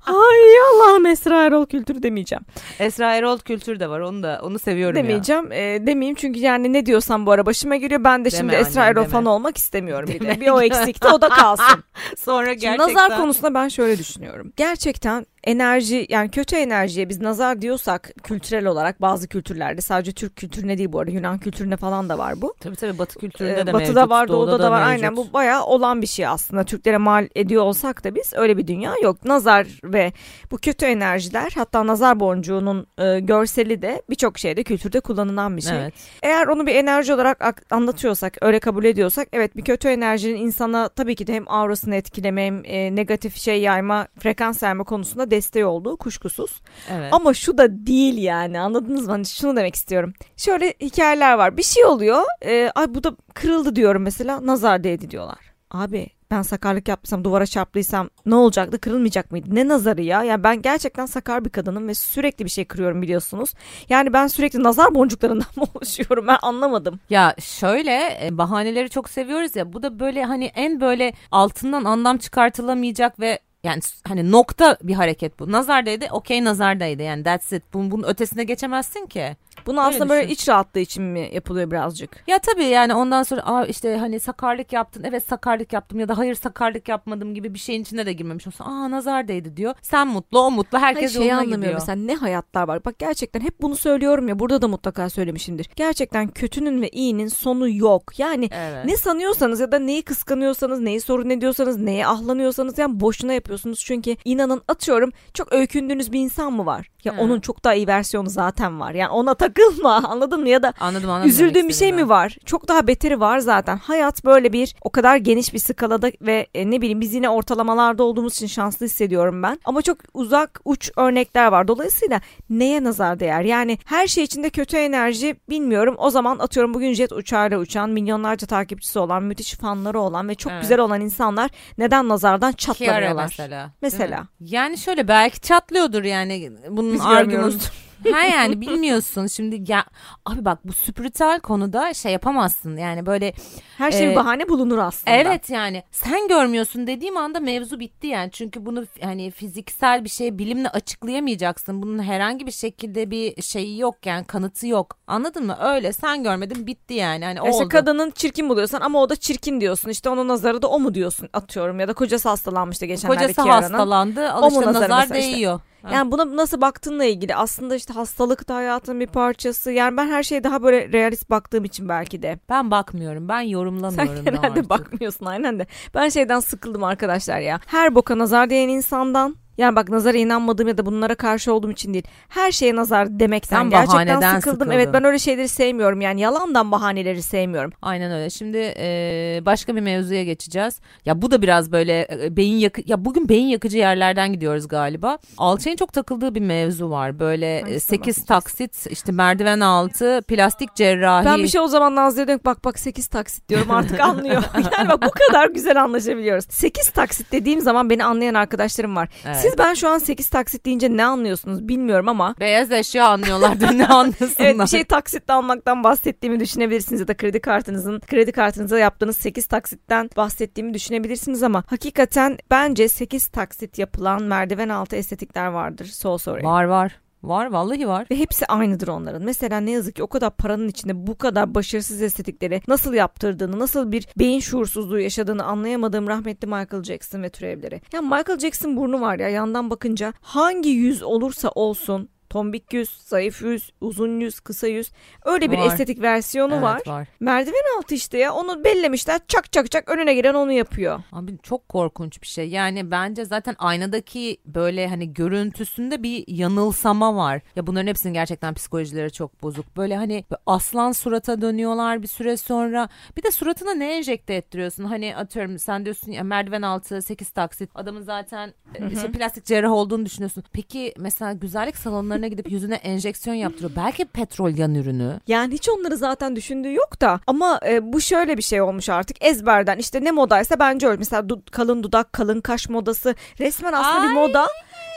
Ay 0.06 0.58
Allah'ım 0.74 1.06
Esra 1.06 1.44
Erol 1.44 1.66
kültürü 1.66 2.02
demeyeceğim. 2.02 2.44
Esra 2.78 3.14
Erol 3.14 3.38
kültür 3.38 3.80
de 3.80 3.90
var 3.90 4.00
onu 4.00 4.22
da 4.22 4.40
onu 4.42 4.58
seviyorum 4.58 4.96
ya. 4.96 5.02
demeyeceğim. 5.04 5.52
E, 5.52 5.86
demeyeyim 5.86 6.14
çünkü 6.14 6.40
yani 6.40 6.72
ne 6.72 6.86
diyorsam 6.86 7.26
bu 7.26 7.32
ara 7.32 7.46
başıma 7.46 7.76
geliyor. 7.76 8.04
Ben 8.04 8.24
de 8.24 8.30
şimdi 8.30 8.52
Deme 8.52 8.60
Esra 8.62 8.80
annem, 8.80 8.92
Erol 8.92 9.02
deme. 9.02 9.12
fanı 9.12 9.32
olmak 9.32 9.56
istemiyorum 9.58 10.08
bir 10.08 10.20
de. 10.20 10.24
Deme. 10.26 10.40
Bir 10.40 10.48
o 10.48 10.60
eksikti 10.60 11.08
o 11.08 11.20
da 11.20 11.28
kalsın. 11.28 11.84
Sonra 12.18 12.46
Şimdi 12.46 12.60
gerçekten. 12.60 12.94
nazar 12.94 13.16
konusunda 13.16 13.54
ben 13.54 13.68
şöyle 13.68 13.98
düşünüyorum. 13.98 14.52
Gerçekten 14.56 15.26
enerji 15.44 16.06
yani 16.08 16.30
kötü 16.30 16.56
enerjiye 16.56 17.08
biz 17.08 17.20
nazar 17.20 17.62
diyorsak 17.62 18.10
kültürel 18.22 18.66
olarak 18.66 19.00
bazı 19.02 19.28
kültürlerde 19.28 19.80
sadece 19.80 20.12
Türk 20.12 20.36
kültürüne 20.36 20.78
değil 20.78 20.92
bu 20.92 20.98
arada 21.00 21.10
Yunan 21.10 21.38
kültürüne 21.38 21.76
falan 21.76 22.08
da 22.08 22.18
var 22.18 22.40
bu. 22.42 22.54
Tabii 22.60 22.76
tabii 22.76 22.98
Batı 22.98 23.18
kültüründe 23.18 23.60
Ee, 23.60 23.66
de 23.66 23.72
Batı'da 23.72 23.92
mevcut. 24.00 24.10
var, 24.10 24.28
Doğu'da, 24.28 24.58
da, 24.58 24.70
var. 24.70 24.86
mevcut. 24.86 25.02
Aynen 25.04 25.16
bu 25.16 25.32
bayağı 25.32 25.64
olan 25.64 26.02
bir 26.02 26.06
şey 26.06 26.26
aslında. 26.26 26.64
Türklere 26.64 26.96
mal 26.98 27.28
ediyor 27.34 27.62
olsak 27.62 28.04
da 28.04 28.14
biz 28.14 28.32
öyle 28.34 28.56
bir 28.56 28.66
dünya 28.66 28.94
yok. 29.02 29.24
Nazar 29.24 29.66
ve 29.84 30.12
bu 30.50 30.58
kötü 30.58 30.86
enerjiler 30.86 31.52
hatta 31.54 31.86
nazar 31.86 32.20
boncuğunun 32.20 32.86
e, 32.98 33.20
görseli 33.20 33.82
de 33.82 34.02
birçok 34.10 34.38
şeyde 34.38 34.62
kültürde 34.62 35.00
kullanılan 35.00 35.56
bir 35.56 35.62
şey. 35.62 35.78
Evet. 35.78 35.94
Eğer 36.22 36.46
onu 36.46 36.66
bir 36.66 36.74
enerji 36.74 37.14
olarak 37.14 37.42
ak- 37.42 37.62
anlatıyorsak, 37.72 38.36
öyle 38.40 38.60
kabul 38.60 38.84
ediyorsak 38.84 39.28
evet 39.32 39.56
bir 39.56 39.62
kötü 39.64 39.88
enerjinin 39.88 40.36
insana 40.36 40.88
tabii 40.88 41.14
ki 41.14 41.26
de 41.26 41.32
hem 41.34 41.50
aurasını 41.50 41.94
etkileme 41.96 42.46
hem 42.46 42.62
e, 42.64 42.94
negatif 42.96 43.36
şey 43.36 43.60
yayma, 43.60 44.06
frekans 44.18 44.62
yayma 44.62 44.84
konusunda 44.84 45.29
desteği 45.30 45.64
olduğu 45.64 45.96
kuşkusuz. 45.96 46.60
Evet. 46.90 47.12
Ama 47.12 47.34
şu 47.34 47.58
da 47.58 47.86
değil 47.86 48.18
yani 48.18 48.60
anladınız 48.60 49.06
mı? 49.06 49.12
Hani 49.12 49.26
şunu 49.26 49.56
demek 49.56 49.74
istiyorum. 49.74 50.12
Şöyle 50.36 50.74
hikayeler 50.80 51.34
var. 51.34 51.56
Bir 51.56 51.62
şey 51.62 51.84
oluyor. 51.84 52.22
e, 52.42 52.70
ay 52.74 52.94
bu 52.94 53.04
da 53.04 53.16
kırıldı 53.34 53.76
diyorum 53.76 54.02
mesela. 54.02 54.46
Nazar 54.46 54.84
değdi 54.84 55.10
diyorlar. 55.10 55.38
Abi 55.70 56.06
ben 56.30 56.42
sakarlık 56.42 56.88
yaptıysam 56.88 57.24
duvara 57.24 57.46
çarptıysam 57.46 58.10
ne 58.26 58.34
olacaktı 58.34 58.78
kırılmayacak 58.80 59.30
mıydı? 59.30 59.48
Ne 59.52 59.68
nazarı 59.68 60.02
ya? 60.02 60.24
Yani 60.24 60.44
ben 60.44 60.62
gerçekten 60.62 61.06
sakar 61.06 61.44
bir 61.44 61.50
kadınım 61.50 61.88
ve 61.88 61.94
sürekli 61.94 62.44
bir 62.44 62.50
şey 62.50 62.64
kırıyorum 62.64 63.02
biliyorsunuz. 63.02 63.54
Yani 63.88 64.12
ben 64.12 64.26
sürekli 64.26 64.62
nazar 64.62 64.94
boncuklarından 64.94 65.46
mı 65.56 65.64
oluşuyorum 65.74 66.26
ben 66.26 66.38
anlamadım. 66.42 67.00
Ya 67.10 67.34
şöyle 67.38 68.18
e, 68.26 68.38
bahaneleri 68.38 68.90
çok 68.90 69.08
seviyoruz 69.08 69.56
ya 69.56 69.72
bu 69.72 69.82
da 69.82 69.98
böyle 70.00 70.24
hani 70.24 70.44
en 70.44 70.80
böyle 70.80 71.12
altından 71.30 71.84
anlam 71.84 72.18
çıkartılamayacak 72.18 73.20
ve 73.20 73.38
yani 73.64 73.80
hani 74.08 74.30
nokta 74.30 74.78
bir 74.82 74.94
hareket 74.94 75.40
bu. 75.40 75.52
Nazardaydı 75.52 76.06
okey 76.10 76.44
nazardaydı 76.44 77.02
yani 77.02 77.24
that's 77.24 77.52
it. 77.52 77.62
Bunun, 77.72 77.90
bunun 77.90 78.02
ötesine 78.08 78.44
geçemezsin 78.44 79.06
ki. 79.06 79.36
Bunu 79.66 79.80
aslında 79.80 80.08
böyle 80.08 80.22
düşün. 80.22 80.34
iç 80.34 80.48
rahatlığı 80.48 80.80
için 80.80 81.02
mi 81.02 81.30
yapılıyor 81.32 81.70
birazcık? 81.70 82.24
Ya 82.26 82.38
tabii 82.38 82.64
yani 82.64 82.94
ondan 82.94 83.22
sonra 83.22 83.40
Aa 83.46 83.66
işte 83.66 83.96
hani 83.96 84.20
sakarlık 84.20 84.72
yaptın 84.72 85.04
evet 85.04 85.24
sakarlık 85.28 85.72
yaptım 85.72 86.00
ya 86.00 86.08
da 86.08 86.18
hayır 86.18 86.34
sakarlık 86.34 86.88
yapmadım 86.88 87.34
gibi 87.34 87.54
bir 87.54 87.58
şeyin 87.58 87.82
içine 87.82 88.06
de 88.06 88.12
girmemiş 88.12 88.46
olsun. 88.46 88.64
Aa 88.64 88.90
nazardaydı 88.90 89.56
diyor. 89.56 89.74
Sen 89.82 90.08
mutlu 90.08 90.38
o 90.40 90.50
mutlu 90.50 90.78
herkes 90.78 91.00
Hayır, 91.02 91.10
şeyi 91.10 91.28
yoluna 91.28 91.34
anlamıyorum 91.40 91.62
gidiyor. 91.62 91.80
mesela 91.80 91.96
ne 91.96 92.14
hayatlar 92.14 92.68
var. 92.68 92.84
Bak 92.84 92.98
gerçekten 92.98 93.40
hep 93.40 93.62
bunu 93.62 93.76
söylüyorum 93.76 94.28
ya 94.28 94.38
burada 94.38 94.62
da 94.62 94.68
mutlaka 94.68 95.10
söylemişimdir. 95.10 95.70
Gerçekten 95.76 96.28
kötünün 96.28 96.82
ve 96.82 96.88
iyinin 96.88 97.28
sonu 97.28 97.68
yok. 97.68 98.18
Yani 98.18 98.48
Evet. 98.52 98.84
ne 98.84 98.96
sanıyorsanız 98.96 99.60
ya 99.60 99.72
da 99.72 99.78
neyi 99.78 100.02
kıskanıyorsanız, 100.02 100.80
neyi 100.80 101.00
sorun 101.00 101.30
ediyorsanız, 101.30 101.76
neye 101.76 102.06
ahlanıyorsanız 102.06 102.78
yani 102.78 103.00
boşuna 103.00 103.32
yapıyorsunuz. 103.32 103.80
Çünkü 103.84 104.16
inanın 104.24 104.62
atıyorum 104.68 105.10
çok 105.34 105.52
öykündüğünüz 105.52 106.12
bir 106.12 106.20
insan 106.20 106.52
mı 106.52 106.66
var? 106.66 106.86
Ya 107.04 107.14
onun 107.18 107.40
çok 107.40 107.64
daha 107.64 107.74
iyi 107.74 107.86
versiyonu 107.86 108.28
zaten 108.30 108.80
var. 108.80 108.92
Yani 108.94 109.10
ona 109.10 109.34
takılma 109.54 109.94
anladın 110.08 110.40
mı? 110.40 110.48
Ya 110.48 110.62
da 110.62 110.72
Anladım 110.80 111.10
anladım. 111.10 111.30
Üzüldüğün 111.30 111.54
bir 111.54 111.60
şey 111.60 111.88
istediğini 111.88 112.02
mi 112.02 112.08
var? 112.08 112.36
Çok 112.44 112.68
daha 112.68 112.86
beteri 112.86 113.20
var 113.20 113.38
zaten. 113.38 113.76
Hayat 113.76 114.24
böyle 114.24 114.52
bir 114.52 114.74
o 114.82 114.90
kadar 114.90 115.16
geniş 115.16 115.54
bir 115.54 115.58
skalada 115.58 116.12
ve 116.20 116.46
e, 116.54 116.70
ne 116.70 116.80
bileyim 116.80 117.00
biz 117.00 117.14
yine 117.14 117.28
ortalamalarda 117.28 118.02
olduğumuz 118.02 118.34
için 118.34 118.46
şanslı 118.46 118.86
hissediyorum 118.86 119.42
ben. 119.42 119.60
Ama 119.64 119.82
çok 119.82 119.98
uzak 120.14 120.60
uç 120.64 120.90
örnekler 120.96 121.46
var. 121.46 121.68
Dolayısıyla 121.68 122.20
neye 122.50 122.84
nazar 122.84 123.20
değer? 123.20 123.42
Yani 123.42 123.78
her 123.84 124.06
şey 124.06 124.24
içinde 124.24 124.50
kötü 124.50 124.76
enerji 124.76 125.36
bilmiyorum. 125.48 125.94
O 125.98 126.10
zaman 126.10 126.38
atıyorum 126.38 126.74
bugün 126.74 126.92
jet 126.92 127.12
uçağıyla 127.12 127.58
uçan 127.58 127.90
milyonlarca 127.90 128.46
takipçisi 128.46 128.98
olan 128.98 129.22
müthiş 129.22 129.54
fanları 129.54 130.00
olan 130.00 130.28
ve 130.28 130.34
çok 130.34 130.52
Evet. 130.52 130.62
güzel 130.62 130.78
olan 130.78 131.00
insanlar 131.00 131.50
neden 131.78 132.08
nazardan 132.08 132.52
Kiara 132.52 132.78
çatlamıyorlar? 132.78 133.24
mesela. 133.24 133.70
Mesela. 133.82 134.26
Yani 134.40 134.78
şöyle 134.78 135.08
belki 135.08 135.40
çatlıyordur 135.40 136.04
yani 136.04 136.52
bunun 136.68 136.98
argümanı. 136.98 137.52
ha 138.12 138.20
yani 138.22 138.60
bilmiyorsun. 138.60 139.26
Şimdi 139.26 139.72
ya 139.72 139.84
abi 140.26 140.44
bak 140.44 140.58
bu 140.64 140.72
spiritüel 140.72 141.40
konuda 141.40 141.94
şey 141.94 142.12
yapamazsın. 142.12 142.76
Yani 142.76 143.06
böyle 143.06 143.32
Her 143.78 143.90
şey 143.92 144.12
Ee, 144.12 144.16
bahane 144.16 144.48
bulunur 144.48 144.78
aslında. 144.78 145.16
evet 145.16 145.50
yani. 145.50 145.82
Sen 145.90 146.28
görmüyorsun 146.28 146.86
dediğim 146.86 147.16
anda 147.16 147.40
mevzu 147.40 147.80
bitti 147.80 148.06
yani. 148.06 148.30
Çünkü 148.30 148.66
bunu 148.66 148.84
hani 149.02 149.30
fiziksel 149.30 150.04
bir 150.04 150.08
şey 150.08 150.38
bilimle 150.38 150.68
açıklayamayacaksın. 150.68 151.82
Bunun 151.82 152.02
herhangi 152.02 152.46
bir 152.46 152.52
şekilde 152.52 153.10
bir 153.10 153.42
şeyi 153.42 153.78
yok 153.78 154.06
yani 154.06 154.24
kanıtı 154.24 154.66
yok. 154.66 154.96
Anladın 155.06 155.46
mı? 155.46 155.56
Öyle. 155.60 155.92
Sen 155.92 156.22
görmedin 156.22 156.66
bitti 156.66 156.94
yani. 156.94 157.24
Hani 157.24 157.40
oldu. 157.42 157.68
kadının 157.68 158.10
çirkin 158.10 158.48
buluyorsan 158.48 158.80
ama 158.80 159.00
o 159.02 159.08
da 159.08 159.16
çirkin 159.16 159.60
diyorsun. 159.60 159.88
İşte 159.88 160.10
onun 160.10 160.28
nazarı 160.28 160.62
da 160.62 160.68
o 160.68 160.80
mu 160.80 160.94
diyorsun 160.94 161.28
atıyorum. 161.32 161.80
Ya 161.80 161.88
da 161.88 161.92
kocası 161.92 162.28
hastalanmıştı 162.28 162.86
geçenlerde 162.86 163.22
Kocası 163.22 163.42
Kiara'nın. 163.42 163.62
hastalandı 163.62 164.32
al 164.32 164.42
O 164.42 164.50
mu 164.50 164.58
işte 164.58 164.66
nazarı 164.66 164.84
nazar 164.90 165.06
mesela 165.10 165.20
işte? 165.36 165.69
Ha. 165.82 165.90
Yani 165.94 166.12
buna 166.12 166.36
nasıl 166.36 166.60
baktığınla 166.60 167.04
ilgili 167.04 167.34
aslında 167.34 167.76
işte 167.76 167.94
hastalık 167.94 168.48
da 168.48 168.54
hayatın 168.54 169.00
bir 169.00 169.06
parçası. 169.06 169.72
Yani 169.72 169.96
ben 169.96 170.08
her 170.08 170.22
şeye 170.22 170.44
daha 170.44 170.62
böyle 170.62 170.92
realist 170.92 171.30
baktığım 171.30 171.64
için 171.64 171.88
belki 171.88 172.22
de. 172.22 172.38
Ben 172.48 172.70
bakmıyorum 172.70 173.28
ben 173.28 173.40
Sen 173.42 173.48
yorumlamıyorum 173.48 174.16
da 174.16 174.30
genelde 174.30 174.46
artık. 174.46 174.70
bakmıyorsun 174.70 175.26
aynen 175.26 175.58
de. 175.58 175.66
Ben 175.94 176.08
şeyden 176.08 176.40
sıkıldım 176.40 176.84
arkadaşlar 176.84 177.40
ya. 177.40 177.60
Her 177.66 177.94
boka 177.94 178.18
nazar 178.18 178.50
değen 178.50 178.68
insandan 178.68 179.36
yani 179.60 179.76
bak 179.76 179.88
nazara 179.88 180.16
inanmadığım 180.18 180.68
ya 180.68 180.78
da 180.78 180.86
bunlara 180.86 181.14
karşı 181.14 181.52
olduğum 181.52 181.70
için 181.70 181.94
değil. 181.94 182.04
Her 182.28 182.52
şeye 182.52 182.76
nazar 182.76 183.20
demekten 183.20 183.56
Sen 183.56 183.70
gerçekten 183.70 184.14
sıkıldım. 184.20 184.40
sıkıldın. 184.40 184.70
Evet 184.70 184.88
ben 184.92 185.04
öyle 185.04 185.18
şeyleri 185.18 185.48
sevmiyorum. 185.48 186.00
Yani 186.00 186.20
yalandan 186.20 186.72
bahaneleri 186.72 187.22
sevmiyorum. 187.22 187.72
Aynen 187.82 188.12
öyle. 188.12 188.30
Şimdi 188.30 188.74
e, 188.76 189.40
başka 189.46 189.76
bir 189.76 189.80
mevzuya 189.80 190.24
geçeceğiz. 190.24 190.80
Ya 191.04 191.22
bu 191.22 191.30
da 191.30 191.42
biraz 191.42 191.72
böyle 191.72 192.08
e, 192.24 192.36
beyin 192.36 192.56
yakı 192.58 192.82
ya 192.86 193.04
bugün 193.04 193.28
beyin 193.28 193.46
yakıcı 193.48 193.78
yerlerden 193.78 194.32
gidiyoruz 194.32 194.68
galiba. 194.68 195.18
Alçay'ın 195.38 195.76
çok 195.76 195.92
takıldığı 195.92 196.34
bir 196.34 196.40
mevzu 196.40 196.90
var. 196.90 197.18
Böyle 197.18 197.60
Hangisinden 197.60 197.78
8 197.78 197.98
bahsedeceksin? 198.00 198.26
taksit 198.26 198.86
işte 198.90 199.12
merdiven 199.12 199.60
altı 199.60 200.22
plastik 200.28 200.74
cerrahi. 200.74 201.24
Ben 201.26 201.38
bir 201.42 201.48
şey 201.48 201.60
o 201.60 201.66
zaman 201.68 201.94
Nazlı'ya 201.94 202.28
dönüp 202.28 202.44
bak 202.44 202.64
bak 202.64 202.78
8 202.78 203.06
taksit 203.06 203.48
diyorum 203.48 203.70
artık 203.70 204.00
anlıyor. 204.10 204.42
yani 204.78 204.88
bak 204.88 205.02
bu 205.02 205.10
kadar 205.10 205.48
güzel 205.50 205.82
anlaşabiliyoruz. 205.82 206.44
8 206.48 206.88
taksit 206.90 207.32
dediğim 207.32 207.60
zaman 207.60 207.90
beni 207.90 208.04
anlayan 208.04 208.34
arkadaşlarım 208.34 208.96
var. 208.96 209.08
Evet. 209.26 209.36
Siz 209.36 209.49
ben 209.58 209.74
şu 209.74 209.88
an 209.88 209.98
8 209.98 210.28
taksit 210.28 210.66
deyince 210.66 210.96
ne 210.96 211.04
anlıyorsunuz 211.04 211.68
bilmiyorum 211.68 212.08
ama 212.08 212.34
Beyaz 212.40 212.72
eşya 212.72 213.08
anlıyorlardır 213.08 213.78
ne 213.78 213.86
anlasınlar. 213.86 214.30
Evet 214.38 214.60
bir 214.60 214.66
şey 214.66 214.84
taksitle 214.84 215.34
almaktan 215.34 215.84
bahsettiğimi 215.84 216.40
düşünebilirsiniz 216.40 217.00
ya 217.00 217.08
da 217.08 217.16
kredi 217.16 217.40
kartınızın 217.40 218.00
kredi 218.00 218.32
kartınıza 218.32 218.78
yaptığınız 218.78 219.16
8 219.16 219.46
taksitten 219.46 220.10
bahsettiğimi 220.16 220.74
düşünebilirsiniz 220.74 221.42
ama 221.42 221.64
hakikaten 221.66 222.38
bence 222.50 222.88
8 222.88 223.28
taksit 223.28 223.78
yapılan 223.78 224.22
merdiven 224.22 224.68
altı 224.68 224.96
estetikler 224.96 225.46
vardır. 225.46 225.86
So 225.86 226.18
sorry. 226.18 226.44
Var 226.44 226.64
var. 226.64 227.00
Var 227.22 227.46
vallahi 227.46 227.88
var. 227.88 228.06
Ve 228.10 228.18
hepsi 228.18 228.46
aynıdır 228.46 228.88
onların. 228.88 229.22
Mesela 229.22 229.60
ne 229.60 229.70
yazık 229.70 229.96
ki 229.96 230.02
o 230.02 230.06
kadar 230.06 230.30
paranın 230.30 230.68
içinde 230.68 231.06
bu 231.06 231.18
kadar 231.18 231.54
başarısız 231.54 232.02
estetikleri 232.02 232.62
nasıl 232.68 232.94
yaptırdığını, 232.94 233.58
nasıl 233.58 233.92
bir 233.92 234.08
beyin 234.18 234.40
şuursuzluğu 234.40 235.00
yaşadığını 235.00 235.44
anlayamadığım 235.44 236.08
rahmetli 236.08 236.46
Michael 236.46 236.82
Jackson 236.82 237.22
ve 237.22 237.28
türevleri. 237.28 237.80
Ya 237.92 238.02
Michael 238.02 238.38
Jackson 238.38 238.76
burnu 238.76 239.00
var 239.00 239.18
ya 239.18 239.28
yandan 239.28 239.70
bakınca 239.70 240.12
hangi 240.20 240.70
yüz 240.70 241.02
olursa 241.02 241.48
olsun 241.48 242.08
tombik 242.30 242.72
yüz, 242.72 242.90
zayıf 242.90 243.42
yüz, 243.42 243.72
uzun 243.80 244.20
yüz, 244.20 244.40
kısa 244.40 244.66
yüz 244.66 244.90
öyle 245.24 245.50
bir 245.50 245.58
Var. 245.58 245.66
estetik 245.66 246.02
versiyonu 246.02 246.52
Evet, 246.54 246.62
var. 246.62 246.82
var. 246.86 247.08
Merdiven 247.20 247.78
altı 247.78 247.94
işte 247.94 248.18
ya 248.18 248.34
onu 248.34 248.64
bellemişler 248.64 249.20
çak 249.28 249.52
çak 249.52 249.70
çak 249.70 249.88
önüne 249.88 250.14
giren 250.14 250.34
onu 250.34 250.52
yapıyor. 250.52 251.02
Abi 251.12 251.38
çok 251.42 251.68
korkunç 251.68 252.22
bir 252.22 252.26
şey. 252.26 252.48
Yani 252.48 252.90
bence 252.90 253.24
zaten 253.24 253.54
aynadaki 253.58 254.36
böyle 254.46 254.88
hani 254.88 255.14
görüntüsünde 255.14 256.02
bir 256.02 256.24
yanılsama 256.28 257.16
var. 257.16 257.40
Ya 257.56 257.66
bunların 257.66 257.86
hepsinin 257.86 258.14
gerçekten 258.14 258.54
psikolojileri 258.54 259.12
çok 259.12 259.42
bozuk. 259.42 259.76
Böyle 259.76 259.96
hani 259.96 260.24
aslan 260.46 260.92
surata 260.92 261.40
dönüyorlar 261.40 262.02
bir 262.02 262.08
süre 262.08 262.36
sonra. 262.36 262.88
Bir 263.16 263.22
de 263.22 263.30
suratına 263.30 263.74
ne 263.74 263.96
enjekte 263.96 264.34
ettiriyorsun? 264.34 264.84
Hani 264.84 265.16
atıyorum 265.16 265.58
sen 265.58 265.84
diyorsun 265.84 266.12
ya 266.12 266.22
merdiven 266.24 266.62
altı 266.62 267.02
8 267.02 267.30
taksit. 267.30 267.70
Adamın 267.74 268.02
zaten 268.02 268.54
e, 268.74 268.92
işte 268.92 269.12
plastik 269.12 269.44
cerrah 269.44 269.70
olduğunu 269.70 270.06
düşünüyorsun. 270.06 270.44
Peki 270.52 270.94
mesela 270.98 271.32
güzellik 271.32 271.76
salonlarına 272.20 272.28
gidip 272.28 272.50
yüzüne 272.50 272.74
enjeksiyon 272.74 273.36
yaptırıyor. 273.36 273.70
Belki 273.76 274.04
petrol 274.04 274.56
yan 274.56 274.74
ürünü. 274.74 275.20
Yani 275.26 275.54
hiç 275.54 275.68
onları 275.68 275.96
zaten 275.96 276.36
düşündüğü 276.36 276.74
yok 276.74 277.00
da 277.00 277.20
ama 277.26 277.60
e, 277.66 277.92
bu 277.92 278.00
şöyle 278.00 278.36
bir 278.36 278.42
şey 278.42 278.60
olmuş 278.60 278.88
artık 278.88 279.24
ezberden 279.24 279.78
işte 279.78 280.04
ne 280.04 280.10
modaysa 280.10 280.58
bence 280.58 280.86
öyle 280.86 280.98
mesela 280.98 281.22
du- 281.22 281.50
kalın 281.50 281.82
dudak 281.82 282.12
kalın 282.12 282.40
kaş 282.40 282.68
modası 282.68 283.14
resmen 283.40 283.72
aslında 283.72 284.02
bir 284.02 284.08
Ay, 284.08 284.14
moda. 284.14 284.46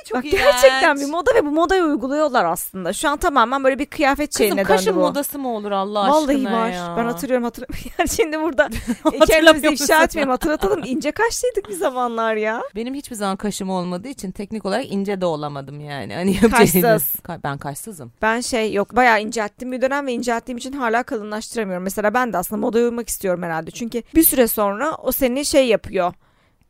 Çok 0.06 0.18
Bak 0.18 0.24
gerçekten 0.32 1.00
bir 1.00 1.06
moda 1.06 1.32
ve 1.36 1.46
bu 1.46 1.52
modayı 1.52 1.84
uyguluyorlar 1.84 2.46
aslında. 2.46 2.94
Şu 2.94 3.10
an 3.10 3.18
tamamen 3.18 3.64
böyle 3.64 3.80
bir 3.80 3.86
kıyafet 3.86 4.30
Kızım 4.30 4.46
şeyine 4.46 4.64
kaşın 4.64 4.86
döndü 4.88 4.96
bu. 4.98 5.00
modası 5.02 5.40
mı 5.40 5.56
olur 5.56 5.72
Allah 5.72 6.10
Vallahi 6.10 6.36
aşkına 6.36 6.54
var. 6.54 6.70
ya? 6.70 6.94
Ben 6.98 7.06
hatırlıyorum 7.06 7.44
hatırlıyorum. 7.44 7.76
Yani 8.00 8.10
şimdi 8.10 8.42
burada 8.42 8.70
kendimizi 9.28 9.68
ifşa 9.68 10.04
etmeyelim 10.04 10.30
hatırlatalım. 10.30 10.82
İnce 10.86 11.12
kaşlıydık 11.12 11.70
bir 11.70 11.74
zamanlar 11.74 12.36
ya. 12.36 12.62
Benim 12.76 12.94
hiçbir 12.94 13.16
zaman 13.16 13.38
kaşım 13.38 13.70
olmadığı 13.70 14.08
için 14.08 14.32
teknik 14.32 14.66
olarak 14.66 14.92
ince 14.92 15.22
de 15.22 15.26
olamadım 15.26 15.80
yani. 15.80 16.14
Hani 16.16 16.40
Kaşsız. 16.40 17.16
Ka- 17.24 17.40
Ben 17.44 17.58
kaşsızım. 17.58 18.12
Ben 18.22 18.42
şey 18.42 18.74
yok 18.74 18.96
bayağı 18.96 19.22
incelttim 19.22 19.72
bir 19.72 19.82
dönem 19.82 20.08
ve 20.08 20.14
incelttiğim 20.14 20.58
için 20.58 20.72
hala 20.72 21.04
kalınlaştıramıyorum. 21.04 21.84
Mesela 21.84 22.14
ben 22.14 22.34
de 22.34 22.38
aslında 22.38 22.62
modaya 22.62 22.86
uymak 22.86 23.10
istiyorum 23.10 23.44
herhalde. 23.44 23.72
Çünkü 23.72 24.04
bir 24.16 24.24
süre 24.24 24.48
sonra 24.48 24.96
o 24.96 25.12
seni 25.12 25.46
şey 25.46 25.68
yapıyor. 25.68 26.14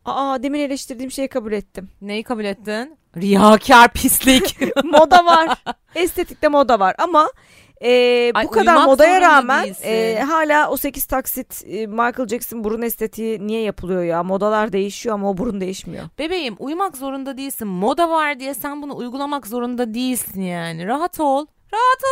Aa 0.05 0.43
demin 0.43 0.59
eleştirdiğim 0.59 1.11
şeyi 1.11 1.27
kabul 1.27 1.51
ettim. 1.51 1.89
Neyi 2.01 2.23
kabul 2.23 2.43
ettin? 2.45 2.97
Riyakar 3.17 3.93
pislik. 3.93 4.57
moda 4.83 5.25
var. 5.25 5.63
Estetikte 5.95 6.47
moda 6.47 6.79
var 6.79 6.95
ama 6.97 7.29
e, 7.83 8.31
bu 8.35 8.37
Ay, 8.39 8.47
kadar 8.47 8.73
uyumak 8.73 8.85
modaya 8.85 9.21
rağmen 9.21 9.75
e, 9.83 10.19
hala 10.27 10.69
o 10.69 10.77
8 10.77 11.05
taksit 11.05 11.63
e, 11.67 11.87
Michael 11.87 12.27
Jackson 12.27 12.63
burun 12.63 12.81
estetiği 12.81 13.47
niye 13.47 13.61
yapılıyor 13.61 14.03
ya? 14.03 14.23
Modalar 14.23 14.73
değişiyor 14.73 15.15
ama 15.15 15.29
o 15.29 15.37
burun 15.37 15.61
değişmiyor. 15.61 16.03
Bebeğim 16.19 16.55
uyumak 16.59 16.97
zorunda 16.97 17.37
değilsin. 17.37 17.67
Moda 17.67 18.09
var 18.09 18.39
diye 18.39 18.53
sen 18.53 18.81
bunu 18.81 18.95
uygulamak 18.95 19.47
zorunda 19.47 19.93
değilsin 19.93 20.41
yani. 20.41 20.87
Rahat 20.87 21.19
ol. 21.19 21.45
Rahat 21.73 22.03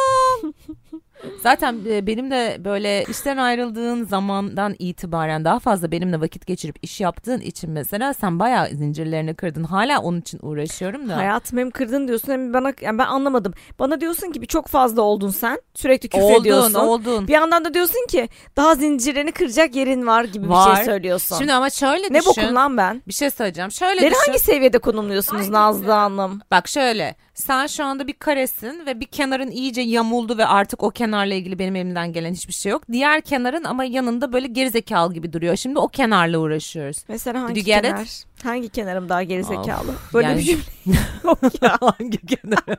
ol. 0.43 0.51
Zaten 1.44 1.78
e, 1.90 2.08
benim 2.08 2.32
de 2.32 2.58
böyle 2.60 3.04
işten 3.10 3.38
ayrıldığın 3.38 4.04
zamandan 4.06 4.75
itibaren 4.80 5.46
daha 5.46 5.60
fazla 5.60 5.92
benimle 5.92 6.22
vakit 6.22 6.48
geçirip 6.48 6.75
iş 6.82 7.01
yaptığın 7.01 7.40
için 7.40 7.70
mesela 7.70 8.13
sen 8.13 8.40
bayağı 8.40 8.68
zincirlerini 8.68 9.34
kırdın. 9.36 9.63
Hala 9.63 10.00
onun 10.01 10.20
için 10.22 10.40
uğraşıyorum 10.42 11.10
da. 11.10 11.18
Hayatım 11.18 11.60
hem 11.60 11.72
kırdın 11.72 12.08
diyorsun 12.08 12.32
hem 12.32 12.54
bana 12.54 12.74
yani 12.82 12.98
ben 12.98 13.06
anlamadım. 13.06 13.54
Bana 13.80 14.01
diyorsun 14.01 14.32
ki 14.32 14.42
bir 14.42 14.48
çok 14.48 14.68
fazla 14.68 15.01
oldun 15.01 15.30
sen. 15.30 15.62
Sürekli 15.75 16.10
küfür 16.10 16.24
Oldun 16.24 16.42
ediyorsun. 16.42 16.74
oldun. 16.74 17.28
Bir 17.28 17.34
yandan 17.34 17.66
da 17.66 17.74
diyorsun 17.74 18.08
ki 18.10 18.30
daha 18.58 18.75
zincirlerini 18.75 19.32
kıracak 19.32 19.75
yerin 19.75 20.08
var 20.08 20.24
gibi 20.24 20.44
bir 20.46 20.50
Var. 20.50 20.75
şey 20.75 20.86
söylüyorsun. 20.86 21.38
Şimdi 21.38 21.54
ama 21.54 21.70
şöyle 21.70 22.08
ne 22.13 22.20
düşün. 22.20 22.25
bokum 22.44 22.56
lan 22.56 22.78
ben? 22.78 23.01
Bir 23.08 23.13
şey 23.13 23.30
söyleyeceğim. 23.30 23.72
Şöyle 23.72 24.01
Beni 24.01 24.12
düşün. 24.12 24.22
hangi 24.28 24.40
seviyede 24.40 24.78
konumluyorsunuz 24.80 25.50
Nazlı 25.50 25.92
Hanım? 25.92 26.42
Bak 26.51 26.68
şöyle 26.68 27.16
sen 27.34 27.68
şu 27.68 27.84
anda 27.86 28.08
bir 28.08 28.13
karesin 28.13 28.86
ve 28.86 29.00
bir 29.00 29.06
kenarın 29.06 29.51
iyice 29.51 29.82
yamuldu 29.82 30.38
ve 30.38 30.46
artık 30.46 30.84
o 30.84 30.92
kenarla 31.12 31.34
ilgili 31.34 31.60
benim 31.60 31.75
elimden 31.75 32.13
gelen 32.13 32.34
hiçbir 32.34 32.53
şey 32.53 32.72
yok. 32.72 32.84
Diğer 32.91 33.22
kenarın 33.22 33.63
ama 33.63 33.84
yanında 33.84 34.34
böyle 34.34 34.48
gerizekalı 34.48 35.13
gibi 35.13 35.34
duruyor. 35.34 35.56
Şimdi 35.56 35.80
o 35.80 35.88
kenarla 35.88 36.38
uğraşıyoruz. 36.38 36.98
Mesela 37.08 37.41
hangi 37.41 37.63
get 37.63 37.77
it? 37.77 37.82
kenar? 37.84 38.08
Hangi 38.44 38.70
kenarım 38.70 39.10
daha 39.10 39.24
gerizekalı? 39.24 39.94
Böyle 40.13 40.27
yani- 40.27 40.38
bir 40.39 40.44
cümle 40.44 40.62
yok 41.24 41.39
ya. 41.62 41.77
Hangi 41.82 42.18
kenarı 42.27 42.77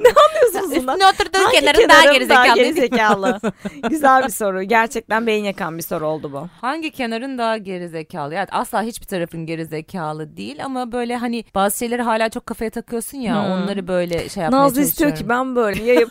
ne 0.00 0.08
anlıyorsunuz 0.08 0.76
bundan? 0.76 0.94
Üstüne 0.98 1.10
oturduğun 1.10 1.38
Hangi 1.44 1.60
kenarın 1.60 1.88
daha 1.88 2.00
kenarım 2.00 2.12
gerizekalı. 2.14 2.56
gerizekalı? 2.56 3.40
Güzel 3.90 4.24
bir 4.24 4.32
soru. 4.32 4.62
Gerçekten 4.62 5.26
beyin 5.26 5.44
yakan 5.44 5.78
bir 5.78 5.82
soru 5.82 6.06
oldu 6.06 6.32
bu. 6.32 6.48
Hangi 6.60 6.90
kenarın 6.90 7.38
daha 7.38 7.56
gerizekalı? 7.56 8.34
Yani 8.34 8.48
asla 8.52 8.82
hiçbir 8.82 9.06
tarafın 9.06 9.46
gerizekalı 9.46 10.36
değil 10.36 10.64
ama 10.64 10.92
böyle 10.92 11.16
hani 11.16 11.44
bazı 11.54 11.78
şeyleri 11.78 12.02
hala 12.02 12.28
çok 12.28 12.46
kafaya 12.46 12.70
takıyorsun 12.70 13.18
ya 13.18 13.34
Hmm. 13.44 13.50
onları 13.52 13.88
böyle 13.88 14.28
şey 14.28 14.42
yapmaya 14.42 14.62
Nazlı 14.62 14.80
istiyor 14.82 15.14
ki 15.14 15.28
ben 15.28 15.56
böyle 15.56 15.82
ya 15.82 15.94
yap. 15.94 16.10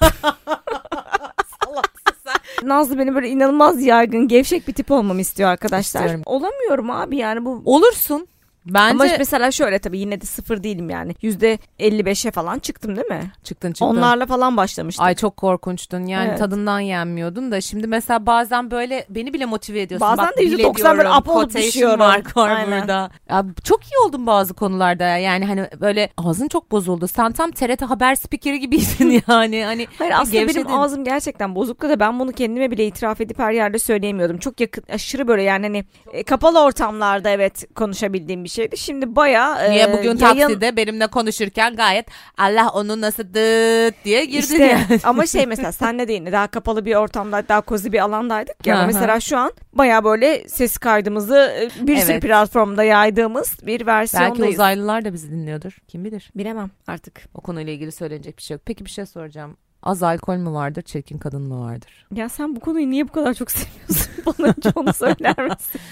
Nazlı 2.64 3.00
beni 3.00 3.16
böyle 3.16 3.30
inanılmaz 3.30 3.82
yaygın, 3.84 4.28
gevşek 4.28 4.68
bir 4.68 4.74
tip 4.74 4.92
olmamı 4.92 5.22
istiyor 5.22 5.50
arkadaşlar. 5.50 6.02
İstiyorum. 6.02 6.22
Olamıyorum 6.26 6.92
abi 6.92 7.18
yani 7.18 7.46
bu. 7.46 7.62
Olursun. 7.66 8.28
Bence 8.66 9.04
Ama 9.04 9.14
mesela 9.20 9.52
şöyle 9.52 9.80
tabii 9.80 10.00
yine 10.00 10.22
de 10.22 10.26
sıfır 10.26 10.64
değilim 10.64 10.90
yani. 10.90 11.16
Yüzde 11.22 11.60
55'e 11.80 12.32
falan 12.32 12.60
çıktım 12.60 12.96
değil 12.96 13.08
mi? 13.08 13.32
çıktın 13.44 13.72
çıktın. 13.72 13.86
Onlarla 13.86 14.26
falan 14.26 14.58
başlamıştık. 14.58 15.06
Ay 15.06 15.16
çok 15.16 15.38
korkunçtun 15.38 16.06
yani 16.06 16.28
Evet. 16.30 16.40
tadından 16.40 16.80
yenmiyordun 16.80 17.52
da 17.52 17.62
şimdi 17.62 17.88
mesela 17.88 18.26
bazen 18.26 18.72
böyle 18.72 19.06
beni 19.10 19.34
bile 19.34 19.46
motive 19.46 19.82
ediyorsun. 19.82 20.08
Bazen 20.08 20.26
Bak, 20.26 20.38
de 20.38 20.42
bile 20.42 20.64
%90 20.64 20.98
böyle 20.98 21.10
up 21.10 21.30
olup 21.30 21.54
düşüyorum. 21.56 22.00
mark 22.00 22.38
var 22.38 22.50
Aynen. 22.50 22.82
burada. 22.82 23.10
Ya, 23.30 23.46
çok 23.64 23.84
iyi 23.86 23.98
oldun 24.08 24.28
bazı 24.28 24.54
konularda 24.54 25.04
ya. 25.04 25.18
yani 25.18 25.46
hani 25.46 25.68
böyle 25.82 26.10
ağzın 26.18 26.48
çok 26.48 26.72
bozuldu. 26.72 27.08
Sen 27.08 27.32
tam 27.32 27.52
TRT 27.52 27.82
haber 27.82 28.16
spikeri 28.16 28.60
gibiydin 28.60 29.10
yani 29.28 29.64
hani 29.66 29.88
Hayır 29.98 30.12
aslında 30.16 30.34
benim 30.34 30.48
gevşedin. 30.48 30.70
ağzım 30.70 31.04
gerçekten 31.04 31.56
bozuktu 31.56 31.90
da 31.90 32.00
ben 32.00 32.20
bunu 32.20 32.32
kendime 32.32 32.72
bile 32.72 32.88
itiraf 32.88 33.22
edip 33.22 33.40
her 33.40 33.52
yerde 33.52 33.80
söyleyemiyordum. 33.80 34.38
Çok 34.38 34.60
yakın 34.62 34.84
aşırı 34.94 35.28
böyle 35.28 35.44
yani 35.44 35.66
hani 35.66 35.86
e, 36.14 36.24
kapalı 36.24 36.60
ortamlarda 36.64 37.30
evet 37.30 37.76
konuşabildiğim 37.76 38.44
bir 38.44 38.50
şeydi. 38.56 38.78
Şimdi 38.78 39.16
baya 39.16 39.70
Niye 39.70 39.94
bugün 39.94 40.04
yayın- 40.04 40.18
takside 40.18 40.76
benimle 40.78 41.08
konuşurken 41.08 41.76
gayet 41.76 42.06
Allah 42.38 42.70
onu 42.74 43.02
nasıl 43.02 43.24
dıt 43.24 43.96
diye 44.06 44.26
girdin 44.26 44.38
İşte 44.40 44.66
yani. 44.66 45.00
ama 45.04 45.26
şey 45.36 45.46
mesela 45.46 45.72
senle 45.72 46.08
de 46.08 46.14
yine 46.14 46.32
daha 46.32 46.48
kapalı 46.48 46.86
bir 46.86 46.96
ortamda 46.96 47.48
daha 47.48 47.62
kozi 47.62 47.92
bir 47.92 48.00
alandaydık 48.00 48.68
ya. 48.68 48.82
Hı. 48.84 48.88
mesela 48.88 49.20
şu 49.20 49.38
an 49.38 49.52
baya 49.74 50.04
böyle 50.04 50.48
ses 50.50 50.78
kaydımızı 50.78 51.36
e, 51.38 51.88
bir 51.88 51.98
sürü 51.98 52.12
Evet. 52.12 52.22
platformda 52.24 52.84
yaydığımız 52.84 53.54
bir 53.68 53.86
versiyondayız. 53.86 54.40
Belki 54.42 54.54
uzaylılar 54.54 55.06
da 55.06 55.14
bizi 55.14 55.32
dinliyordur. 55.32 55.78
Kim 55.88 56.06
bilir? 56.06 56.32
Bilemem 56.36 56.70
artık. 56.88 57.22
O 57.34 57.42
konuyla 57.42 57.74
ilgili 57.74 57.92
söylenecek 57.92 58.38
bir 58.38 58.44
şey 58.44 58.56
yok. 58.56 58.62
Peki 58.66 58.86
bir 58.86 58.90
şey 58.90 59.06
soracağım. 59.06 59.58
Az 59.84 60.04
alkol 60.04 60.36
mü 60.36 60.52
vardır, 60.52 60.82
çirkin 60.82 61.18
kadın 61.18 61.42
mı 61.42 61.62
vardır? 61.66 62.06
Ya 62.14 62.30
sen 62.30 62.56
bu 62.56 62.60
konuyu 62.60 62.90
niye 62.90 63.08
bu 63.08 63.12
kadar 63.12 63.34
çok 63.34 63.52
seviyorsun? 63.52 64.12
Bana 64.26 64.48
önce 64.58 64.70
onu 64.76 64.94
söyler 64.94 65.44
misin? 65.44 65.82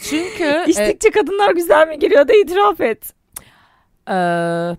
Çünkü 0.00 0.44
e, 0.44 0.64
İçtikçe 0.66 1.10
kadınlar 1.10 1.50
güzel 1.54 1.88
mi 1.88 1.98
geliyor 1.98 2.28
da 2.28 2.32
itiraf 2.32 2.80
et. 2.80 3.12
e, 4.08 4.14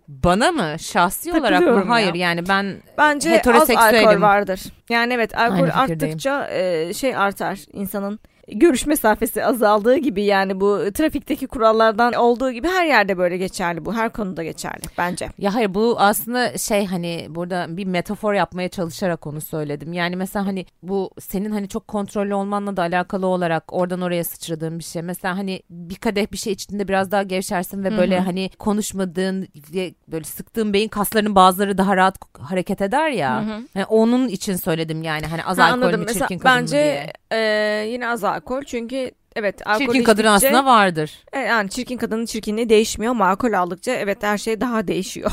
bana 0.08 0.52
mı? 0.52 0.80
Şahsi 0.80 1.32
olarak 1.32 1.44
mı? 1.44 1.50
Takılıyorum 1.52 1.88
ya. 1.88 1.94
Hayır 1.94 2.14
yani 2.14 2.48
ben 2.50 2.76
Bence 2.98 3.42
az 3.54 3.70
alkol 3.70 4.22
vardır. 4.22 4.62
Yani 4.90 5.14
evet 5.14 5.38
alkol 5.38 5.64
Aynı 5.64 5.76
arttıkça 5.76 6.48
e, 6.50 6.94
şey 6.94 7.16
artar 7.16 7.60
insanın 7.74 8.20
görüş 8.48 8.86
mesafesi 8.86 9.46
azaldığı 9.46 9.98
gibi 9.98 10.24
yani 10.24 10.60
bu 10.62 10.80
trafikteki 10.94 11.48
kurallardan 11.48 12.14
olduğu 12.14 12.52
gibi 12.52 12.68
her 12.68 12.86
yerde 12.86 13.18
böyle 13.18 13.38
geçerli 13.38 13.86
bu. 13.86 13.94
Her 13.96 14.10
konuda 14.10 14.44
geçerli 14.44 14.82
bence. 14.98 15.30
ya 15.38 15.56
hayır 15.56 15.74
bu 15.74 15.96
aslında 16.00 16.58
şey 16.58 16.86
hani 16.86 17.26
burada 17.30 17.66
bir 17.70 17.86
metafor 17.86 18.34
yapmaya 18.34 18.70
çalışarak 18.70 19.28
onu 19.28 19.42
söyledim. 19.42 19.94
Yani 19.94 20.16
mesela 20.16 20.46
hani 20.46 20.66
bu 20.84 21.12
senin 21.20 21.52
hani 21.52 21.68
çok 21.70 21.88
kontrollü 21.88 22.34
olmanla 22.34 22.78
da 22.78 22.82
alakalı 22.82 23.28
olarak 23.28 23.74
oradan 23.74 24.02
oraya 24.02 24.24
sıçradığın 24.24 24.80
bir 24.80 24.84
şey. 24.84 25.02
Mesela 25.02 25.38
hani 25.38 25.62
bir 25.70 25.96
kadeh 25.96 26.32
bir 26.32 26.38
şey 26.38 26.54
içtiğinde 26.54 26.88
biraz 26.88 27.12
daha 27.12 27.24
gevşersin 27.24 27.84
ve 27.84 27.90
Hı 27.90 27.98
böyle 27.98 28.20
hani 28.20 28.50
konuşmadığın 28.60 29.48
ve 29.74 29.94
böyle 30.08 30.24
sıktığın 30.24 30.74
beyin 30.74 30.88
kaslarının 30.88 31.36
bazıları 31.36 31.78
daha 31.78 31.98
rahat 31.98 32.16
hareket 32.40 32.82
eder 32.82 33.10
ya. 33.10 33.46
Hani 33.74 33.86
onun 33.86 34.28
için 34.28 34.56
söyledim 34.56 35.04
yani 35.04 35.26
hani 35.26 35.44
az 35.44 35.58
Ha, 35.58 35.64
alkol 35.64 35.74
anladım. 35.74 36.00
mü 36.00 36.06
Mesela 36.06 36.28
çirkin 36.28 36.40
kadın 36.40 36.56
bence 36.62 36.72
diye. 36.78 37.14
e, 37.32 37.88
yine 37.90 38.08
az 38.08 38.24
alkol 38.34 38.62
çünkü 38.64 39.12
evet 39.36 39.68
alkol 39.68 39.86
Çirkin 39.86 40.04
kadın 40.04 40.26
aslında 40.26 40.66
vardır. 40.66 41.24
E, 41.34 41.40
yani 41.40 41.70
çirkin 41.70 41.98
kadının 41.98 42.26
çirkinliği 42.26 42.70
değişmiyor 42.70 43.12
ama 43.12 43.28
alkol 43.28 43.54
aldıkça 43.54 43.92
evet 43.92 44.24
her 44.24 44.38
şey 44.38 44.62
daha 44.62 44.88
değişiyor. 44.88 45.32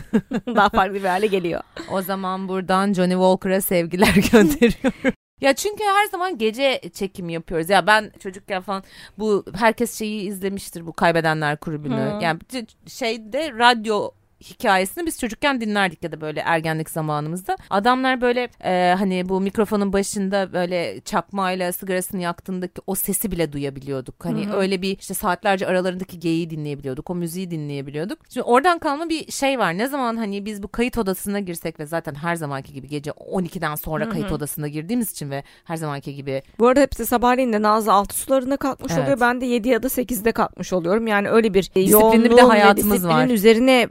daha 0.46 0.68
farklı 0.68 0.94
bir 0.94 1.04
hale 1.04 1.26
geliyor. 1.26 1.62
O 1.90 2.02
zaman 2.02 2.48
buradan 2.48 2.92
Johnny 2.92 3.12
Walker'a 3.12 3.60
sevgiler 3.60 4.14
gönderiyorum. 4.32 5.12
Ya 5.40 5.52
çünkü 5.52 5.84
her 5.84 6.06
zaman 6.06 6.38
gece 6.38 6.80
çekim 6.94 7.28
yapıyoruz. 7.28 7.70
Ya 7.70 7.86
ben 7.86 8.12
çocukken 8.18 8.62
falan 8.62 8.82
bu 9.18 9.44
herkes 9.54 9.98
şeyi 9.98 10.22
izlemiştir 10.22 10.86
bu 10.86 10.92
kaybedenler 10.92 11.56
kulübünü. 11.56 12.18
Yani 12.20 12.40
şeyde 12.86 13.52
radyo 13.58 14.10
hikayesini 14.42 15.06
biz 15.06 15.18
çocukken 15.20 15.60
dinlerdik 15.60 16.02
ya 16.02 16.12
da 16.12 16.20
böyle 16.20 16.40
ergenlik 16.40 16.90
zamanımızda. 16.90 17.56
Adamlar 17.70 18.20
böyle 18.20 18.48
e, 18.64 18.94
hani 18.98 19.28
bu 19.28 19.40
mikrofonun 19.40 19.92
başında 19.92 20.52
böyle 20.52 21.00
çakmayla 21.00 21.72
sigarasını 21.72 22.20
yaktığındaki 22.22 22.80
o 22.86 22.94
sesi 22.94 23.30
bile 23.30 23.52
duyabiliyorduk. 23.52 24.24
Hani 24.24 24.46
Hı 24.46 24.50
hı. 24.52 24.56
öyle 24.56 24.82
bir 24.82 24.98
işte 24.98 25.14
saatlerce 25.14 25.66
aralarındaki 25.66 26.18
geyiği 26.20 26.50
dinleyebiliyorduk. 26.50 27.10
O 27.10 27.14
müziği 27.14 27.50
dinleyebiliyorduk. 27.50 28.18
Şimdi 28.28 28.44
oradan 28.44 28.78
kalma 28.78 29.08
bir 29.08 29.32
şey 29.32 29.58
var. 29.58 29.78
Ne 29.78 29.86
zaman 29.86 30.16
hani 30.16 30.44
biz 30.44 30.62
bu 30.62 30.68
kayıt 30.68 30.98
odasına 30.98 31.40
girsek 31.40 31.80
ve 31.80 31.86
zaten 31.86 32.14
her 32.14 32.34
zamanki 32.36 32.72
gibi 32.72 32.88
gece 32.88 33.10
12'den 33.10 33.74
sonra 33.74 34.04
Hı 34.04 34.08
hı. 34.08 34.12
kayıt 34.12 34.32
odasına 34.32 34.68
girdiğimiz 34.68 35.10
için 35.10 35.30
ve 35.30 35.42
her 35.64 35.76
zamanki 35.76 36.14
gibi 36.14 36.42
Bu 36.58 36.66
arada 36.68 36.80
hepsi 36.80 37.06
sabahleyin 37.06 37.52
de 37.52 37.62
Nazlı 37.62 37.92
6 37.92 38.18
sularında 38.18 38.56
kalkmış 38.56 38.92
Evet. 38.92 39.02
oluyor. 39.04 39.20
Ben 39.20 39.40
de 39.40 39.46
7 39.46 39.68
ya 39.68 39.82
da 39.82 39.86
8'de 39.88 40.32
kalkmış 40.32 40.72
oluyorum. 40.72 41.06
Yani 41.06 41.28
öyle 41.28 41.54
bir 41.54 41.70
bir 41.76 41.82
de 41.86 41.90
yoğunluğun 41.90 42.36
ve 42.36 42.40
hayatımız 42.42 42.92
disiplinin 42.96 43.14
var. 43.14 43.26
üzerine 43.28 43.88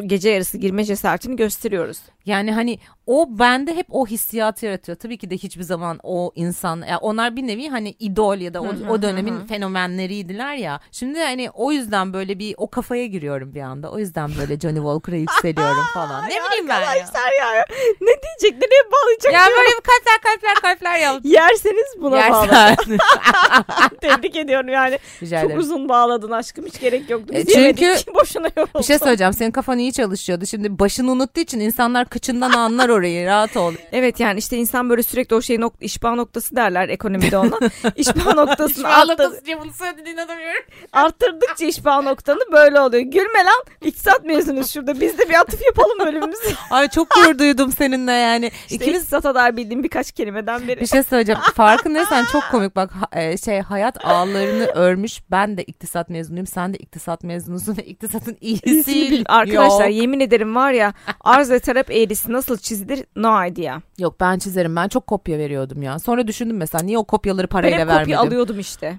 gece 0.00 0.30
yarısı 0.30 0.58
girme 0.58 0.84
cesaretini 0.84 1.36
gösteriyoruz. 1.36 1.98
Yani 2.26 2.52
hani 2.52 2.78
o 3.06 3.26
bende 3.38 3.76
hep 3.76 3.86
o 3.90 4.06
hissiyatı 4.06 4.66
yaratıyor. 4.66 4.98
Tabii 4.98 5.18
ki 5.18 5.30
de 5.30 5.36
hiçbir 5.36 5.62
zaman 5.62 6.00
o 6.02 6.32
insan 6.34 6.82
ya 6.90 6.98
onlar 6.98 7.36
bir 7.36 7.46
nevi 7.46 7.68
hani 7.68 7.90
idol 7.90 8.36
ya 8.38 8.54
da 8.54 8.62
o, 8.62 8.66
o 8.90 9.02
dönemin 9.02 9.46
fenomenleriydiler 9.46 10.54
ya. 10.54 10.80
Şimdi 10.92 11.18
hani 11.18 11.50
o 11.50 11.72
yüzden 11.72 12.12
böyle 12.12 12.38
bir 12.38 12.54
o 12.58 12.70
kafaya 12.70 13.06
giriyorum 13.06 13.54
bir 13.54 13.60
anda. 13.60 13.90
O 13.90 13.98
yüzden 13.98 14.30
böyle 14.40 14.60
Johnny 14.60 14.76
Walker'a 14.76 15.16
yükseliyorum 15.16 15.84
falan. 15.94 16.24
ne 16.24 16.28
bileyim 16.28 16.68
ben 16.68 16.80
ya. 16.80 16.88
Arkadaşlar 16.88 17.30
ya 17.40 17.64
ne 18.00 18.06
diyecek 18.22 18.60
nereye 18.62 18.82
bağlayacak? 18.92 19.32
Ya 19.32 19.40
böyle 19.56 19.68
bir 19.70 19.82
kalpler 19.82 20.20
kalpler 20.22 20.54
kalpler 20.62 20.98
yap. 20.98 21.20
Yerseniz 21.24 21.86
buna 22.00 22.30
bağlı. 22.30 22.46
Yersen. 22.46 22.76
Tebrik 24.00 24.36
ediyorum 24.36 24.68
yani. 24.68 24.98
Rica 25.22 25.40
Çok 25.40 25.46
ederim. 25.46 25.60
uzun 25.60 25.88
bağladın 25.88 26.30
aşkım 26.30 26.66
hiç 26.66 26.80
gerek 26.80 27.10
yoktu. 27.10 27.34
Biz 27.36 27.40
E, 27.40 27.44
çünkü- 27.52 27.84
yemedik, 27.84 28.14
boşuna 28.14 28.48
yoruldun. 28.56 28.80
Bir 28.80 28.84
şey 28.86 28.98
söyleyeceğim. 28.98 29.32
Senin 29.32 29.50
kafan 29.50 29.78
iyi 29.78 29.92
çalışıyordu. 29.92 30.46
Şimdi 30.46 30.78
başını 30.78 31.10
unuttuğu 31.10 31.40
için 31.40 31.60
insanlar 31.60 32.08
kıçından 32.08 32.50
anlar 32.52 32.88
orayı 32.94 33.26
rahat 33.26 33.56
ol. 33.56 33.74
Evet 33.92 34.20
yani 34.20 34.38
işte 34.38 34.56
insan 34.56 34.90
böyle 34.90 35.02
sürekli 35.02 35.36
o 35.36 35.42
şey 35.42 35.60
nok 35.60 35.74
işbah 35.80 36.14
noktası 36.14 36.56
derler 36.56 36.88
ekonomide 36.88 37.38
ona. 37.38 37.58
işbah 37.96 38.34
noktasını 38.34 38.76
İşbah 38.78 38.98
arttır- 38.98 39.08
noktası 39.08 39.44
diye 39.46 39.60
bunu 39.60 39.72
söylediğini 39.72 40.10
inanamıyorum. 40.10 40.62
arttırdıkça 40.92 41.64
işbah 41.66 42.02
noktanı 42.02 42.40
böyle 42.52 42.80
oluyor. 42.80 43.02
Gülme 43.02 43.44
lan 43.44 43.64
iktisat 43.84 44.24
mezunuz 44.24 44.70
şurada 44.72 45.00
biz 45.00 45.18
de 45.18 45.28
bir 45.28 45.34
atıf 45.40 45.60
yapalım 45.66 45.98
bölümümüzü. 46.06 46.42
Ay 46.70 46.88
çok 46.88 47.10
gurur 47.10 47.38
duydum 47.38 47.72
seninle 47.72 48.12
yani. 48.12 48.50
İşte 48.62 48.74
İkimiz 48.74 49.00
iktisata 49.00 49.34
dair 49.34 49.56
bildiğim 49.56 49.82
birkaç 49.84 50.12
kelimeden 50.12 50.68
beri. 50.68 50.80
bir 50.80 50.86
şey 50.86 51.02
söyleyeceğim. 51.02 51.40
Farkındaysan 51.54 52.24
çok 52.24 52.42
komik 52.50 52.76
bak 52.76 52.90
ha- 52.92 53.20
e, 53.20 53.36
şey 53.36 53.60
hayat 53.60 54.04
ağlarını 54.04 54.64
örmüş. 54.64 55.20
Ben 55.30 55.56
de 55.56 55.62
iktisat 55.64 56.08
mezunuyum. 56.08 56.46
Sen 56.46 56.74
de 56.74 56.76
iktisat 56.78 57.24
mezunusun 57.24 57.76
ve 57.76 57.82
iktisatın 57.82 58.36
iyisi. 58.40 59.22
Arkadaşlar 59.26 59.86
Yok. 59.88 59.94
yemin 59.94 60.20
ederim 60.20 60.54
var 60.54 60.72
ya 60.72 60.94
arz 61.20 61.50
ve 61.50 61.58
talep 61.58 61.90
eğrisi 61.90 62.32
nasıl 62.32 62.58
çizilir 62.88 63.06
no 63.16 63.46
idea. 63.46 63.80
Yok 63.98 64.20
ben 64.20 64.38
çizerim. 64.38 64.76
Ben 64.76 64.88
çok 64.88 65.06
kopya 65.06 65.38
veriyordum 65.38 65.82
ya. 65.82 65.98
Sonra 65.98 66.26
düşündüm 66.26 66.56
mesela 66.56 66.84
niye 66.84 66.98
o 66.98 67.04
kopyaları 67.04 67.46
Ben 67.46 67.48
parayla 67.50 67.78
hep 67.78 67.86
vermedim. 67.88 68.04
kopya 68.04 68.20
alıyordum 68.20 68.60
işte. 68.60 68.96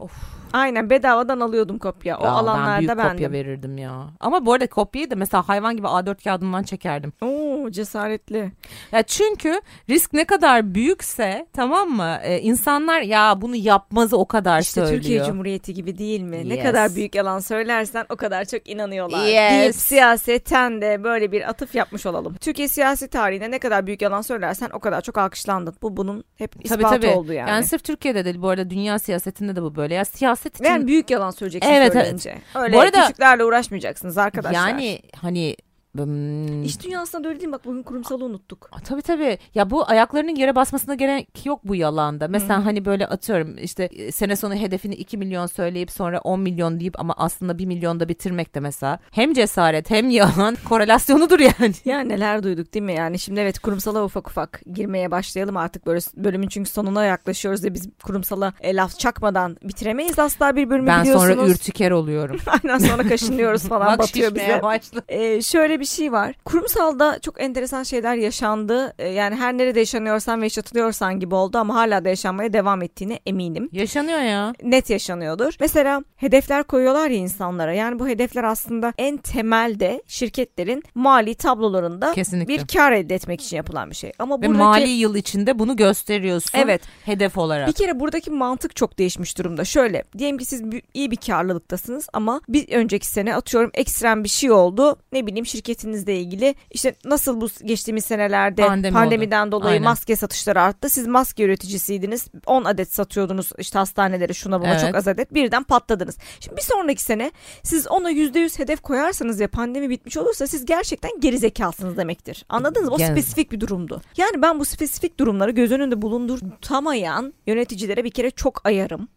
Aynen 0.55 0.89
bedavadan 0.89 1.39
alıyordum 1.39 1.77
kopya. 1.79 2.17
O 2.19 2.23
Ya, 2.25 2.31
alanlarda 2.31 2.71
ben 2.71 2.79
büyük 2.79 2.97
bendim. 2.97 3.11
kopya 3.11 3.31
verirdim 3.31 3.77
ya. 3.77 3.91
Ama 4.19 4.45
bu 4.45 4.53
arada 4.53 4.67
kopyayı 4.67 5.11
da 5.11 5.15
mesela 5.15 5.49
hayvan 5.49 5.77
gibi 5.77 5.87
A4 5.87 6.23
kağıdından 6.23 6.63
çekerdim. 6.63 7.13
Oo 7.21 7.69
cesaretli. 7.69 8.51
Ya 8.91 9.03
çünkü 9.03 9.61
risk 9.89 10.13
ne 10.13 10.23
kadar 10.25 10.75
büyükse 10.75 11.47
tamam 11.53 11.89
mı? 11.89 12.17
Ee, 12.23 12.39
insanlar 12.41 13.01
ya 13.01 13.41
bunu 13.41 13.55
yapmazı 13.55 14.17
o 14.17 14.25
kadar 14.25 14.59
İşte 14.61 14.81
söylüyor. 14.81 15.01
Türkiye 15.01 15.23
Cumhuriyeti 15.23 15.73
gibi 15.73 15.97
değil 15.97 16.21
mi? 16.21 16.49
Ne 16.49 16.55
Yes. 16.55 16.63
kadar 16.65 16.95
büyük 16.95 17.15
yalan 17.15 17.39
söylersen 17.39 18.05
o 18.09 18.15
kadar 18.15 18.45
çok 18.45 18.69
inanıyorlar. 18.69 19.25
Yes. 19.27 19.51
Deyip 19.61 19.75
siyaseten 19.75 20.81
de 20.81 21.03
böyle 21.03 21.31
bir 21.31 21.49
atıf 21.49 21.75
yapmış 21.75 22.05
olalım. 22.05 22.35
Türkiye 22.35 22.67
siyasi 22.67 23.07
tarihinde 23.07 23.51
ne 23.51 23.59
kadar 23.59 23.87
büyük 23.87 24.01
yalan 24.01 24.21
söylersen 24.21 24.69
o 24.73 24.79
kadar 24.79 25.01
çok 25.01 25.17
alkışlandın. 25.17 25.75
Bu 25.81 25.97
bunun 25.97 26.23
hep 26.35 26.51
Tabii 26.51 26.63
ispatı 26.63 26.95
tabii. 27.01 27.07
oldu 27.07 27.33
yani. 27.33 27.49
Yani 27.49 27.63
sırf 27.63 27.83
Türkiye'de 27.83 28.25
değil 28.25 28.41
bu 28.41 28.49
arada 28.49 28.69
dünya 28.69 28.99
siyasetinde 28.99 29.55
de 29.55 29.61
bu 29.61 29.75
böyle. 29.75 29.93
Ya 29.93 30.05
siyaset 30.05 30.44
için 30.45 30.63
Yani 30.63 30.87
büyük 30.87 31.09
yalan 31.09 31.31
söyleyeceksin 31.31 31.71
Evet, 31.73 31.93
söyleyince. 31.93 32.37
Öyle 32.55 32.75
Bu 32.75 32.79
arada- 32.79 33.01
küçüklerle 33.01 33.43
uğraşmayacaksınız 33.43 34.17
arkadaşlar. 34.17 34.67
yani 34.69 34.99
hani 35.21 35.55
hmm, 36.03 36.63
İş 36.63 36.83
dünyasında 36.83 37.23
da 37.23 37.27
öyle 37.27 37.39
değil 37.39 37.47
mi? 37.47 37.53
Bak 37.53 37.65
bugün 37.65 37.83
kurumsalı 37.83 38.25
unuttuk. 38.25 38.69
Aa, 38.71 38.79
Tabii 38.79 39.01
tabii. 39.01 39.37
Ya 39.55 39.69
bu 39.69 39.89
ayaklarının 39.89 40.35
yere 40.35 40.55
basmasına 40.55 40.95
gerek 40.95 41.45
yok 41.45 41.59
bu 41.63 41.75
yalanda. 41.75 42.27
Mesela 42.27 42.59
Hı. 42.59 42.63
hani 42.63 42.85
böyle 42.85 43.07
atıyorum 43.07 43.57
işte 43.57 43.83
e, 43.83 44.11
sene 44.11 44.35
sonu 44.35 44.55
hedefini 44.55 44.95
2 44.95 45.17
milyon 45.17 45.45
söyleyip 45.45 45.91
sonra 45.91 46.19
10 46.19 46.39
milyon 46.39 46.79
deyip 46.79 46.99
ama 46.99 47.13
aslında 47.17 47.57
1 47.57 47.65
milyonda 47.65 48.09
bitirmek 48.09 48.55
de 48.55 48.59
mesela 48.59 48.99
hem 49.11 49.33
cesaret 49.33 49.89
hem 49.89 50.09
yalan 50.09 50.55
korelasyonudur 50.69 51.39
yani. 51.39 51.73
Ya 51.85 51.99
neler 51.99 52.43
duyduk 52.43 52.73
değil 52.73 52.85
mi? 52.85 52.93
Yani 52.93 53.19
şimdi 53.19 53.39
evet 53.39 53.59
kurumsala 53.59 54.03
ufak 54.03 54.27
ufak 54.29 54.61
girmeye 54.73 55.11
başlayalım 55.11 55.57
artık 55.57 55.85
böyle 55.85 55.99
bölümün 56.15 56.47
çünkü 56.47 56.69
sonuna 56.69 57.05
yaklaşıyoruz 57.05 57.63
ve 57.63 57.73
biz 57.73 57.89
kurumsala 58.03 58.53
e, 58.61 58.75
laf 58.75 58.99
çakmadan 58.99 59.57
bitiremeyiz 59.63 60.19
asla 60.19 60.55
bir 60.55 60.69
bölümü 60.69 60.87
Ben 60.87 61.01
biliyorsunuz. 61.03 61.35
sonra 61.35 61.47
ürtiker 61.49 61.91
oluyorum. 61.91 62.37
Aynen 62.63 62.77
sonra 62.77 63.03
kaşınıyoruz 63.07 63.61
falan 63.69 63.97
batıyor 63.97 64.35
bize. 64.35 64.61
başladı. 64.63 65.05
Ee, 65.09 65.41
şöyle 65.41 65.79
bir 65.79 65.84
şey 65.85 66.11
var. 66.11 66.35
Kurumsalda 66.45 67.19
çok 67.19 67.41
enteresan 67.41 67.83
şeyler 67.83 68.15
yaşandı. 68.15 68.93
Ee, 68.99 69.07
yani 69.07 69.35
her 69.35 69.57
nerede 69.57 69.79
yaşanıyorsan 69.79 70.41
ve 70.41 70.45
yaşatılıyorsan 70.45 71.19
gibi 71.19 71.35
oldu 71.35 71.57
ama 71.57 71.75
hala 71.75 72.05
da 72.05 72.09
yaşanmaya 72.09 72.53
devam 72.53 72.81
ettiğine 72.81 73.19
eminim. 73.25 73.69
Yaşanıyor 73.71 74.19
ya. 74.19 74.53
Net 74.63 74.89
yaşanıyordur. 74.89 75.53
Mesela 75.59 76.03
hedefler 76.15 76.63
koyuyorlar 76.63 77.09
ya 77.09 77.17
insanlara. 77.17 77.73
Yani 77.73 77.99
bu 77.99 78.07
hedefler 78.07 78.43
aslında 78.43 78.93
en 78.97 79.17
temelde 79.17 80.03
şirketlerin 80.07 80.83
mali 80.95 81.35
tablolarında 81.35 82.13
Kesinlikle. 82.13 82.53
bir 82.53 82.67
kar 82.67 82.91
elde 82.91 83.15
etmek 83.15 83.41
için 83.41 83.57
yapılan 83.57 83.89
bir 83.89 83.95
şey. 83.95 84.11
Ama 84.19 84.35
Ve 84.35 84.47
buradaki 84.47 84.63
mali 84.63 84.89
yıl 84.89 85.15
içinde 85.15 85.59
bunu 85.59 85.75
gösteriyorsun. 85.75 86.59
Evet. 86.59 86.81
Hedef 87.05 87.37
olarak. 87.37 87.67
Bir 87.67 87.73
kere 87.73 87.99
buradaki 87.99 88.31
mantık 88.31 88.75
çok 88.75 88.97
değişmiş 88.99 89.37
durumda. 89.37 89.65
Şöyle 89.65 90.03
diyelim 90.17 90.37
ki 90.37 90.45
siz 90.45 90.61
iyi 90.93 91.11
bir 91.11 91.15
karlılıktasınız 91.17 92.07
ama 92.13 92.41
bir 92.49 92.69
önceki 92.75 93.07
sene 93.07 93.35
atıyorum 93.35 93.71
ekstrem 93.73 94.23
bir 94.23 94.29
şey 94.29 94.51
oldu. 94.51 94.95
Ne 95.11 95.27
bileyim 95.27 95.45
şirketinizle 95.79 96.19
ilgili 96.19 96.55
işte 96.71 96.95
nasıl 97.05 97.41
bu 97.41 97.47
geçtiğimiz 97.65 98.05
senelerde 98.05 98.67
Pandemi 98.67 98.93
pandemiden 98.93 99.51
dolayı 99.51 99.71
Aynen. 99.71 99.83
maske 99.83 100.15
satışları 100.15 100.61
arttı. 100.61 100.89
Siz 100.89 101.07
maske 101.07 101.43
üreticisiydiniz. 101.43 102.27
10 102.45 102.63
adet 102.65 102.93
satıyordunuz 102.93 103.49
işte 103.57 103.79
hastanelere 103.79 104.33
şuna 104.33 104.61
buna 104.61 104.69
Evet. 104.71 104.81
çok 104.81 104.95
az 104.95 105.07
adet. 105.07 105.33
Birden 105.33 105.63
patladınız. 105.63 106.17
Şimdi 106.39 106.57
bir 106.57 106.61
sonraki 106.61 107.01
sene 107.01 107.31
siz 107.63 107.87
ona 107.87 108.11
%100 108.11 108.59
hedef 108.59 108.81
koyarsanız 108.81 109.39
ve 109.39 109.47
pandemi 109.47 109.89
bitmiş 109.89 110.17
olursa 110.17 110.47
siz 110.47 110.65
gerçekten 110.65 111.11
geri 111.19 111.37
zekalısınız 111.37 111.97
demektir. 111.97 112.45
Anladınız 112.49 112.87
mı? 112.89 112.95
O 112.95 112.97
Yani- 112.99 113.11
spesifik 113.11 113.51
bir 113.51 113.59
durumdu. 113.59 114.01
Yani 114.17 114.41
ben 114.41 114.59
bu 114.59 114.65
spesifik 114.65 115.19
durumları 115.19 115.51
göz 115.51 115.71
önünde 115.71 116.01
bulundurtamayan 116.01 117.33
yöneticilere 117.47 118.03
bir 118.03 118.11
kere 118.11 118.31
çok 118.31 118.65
ayarım. 118.65 119.07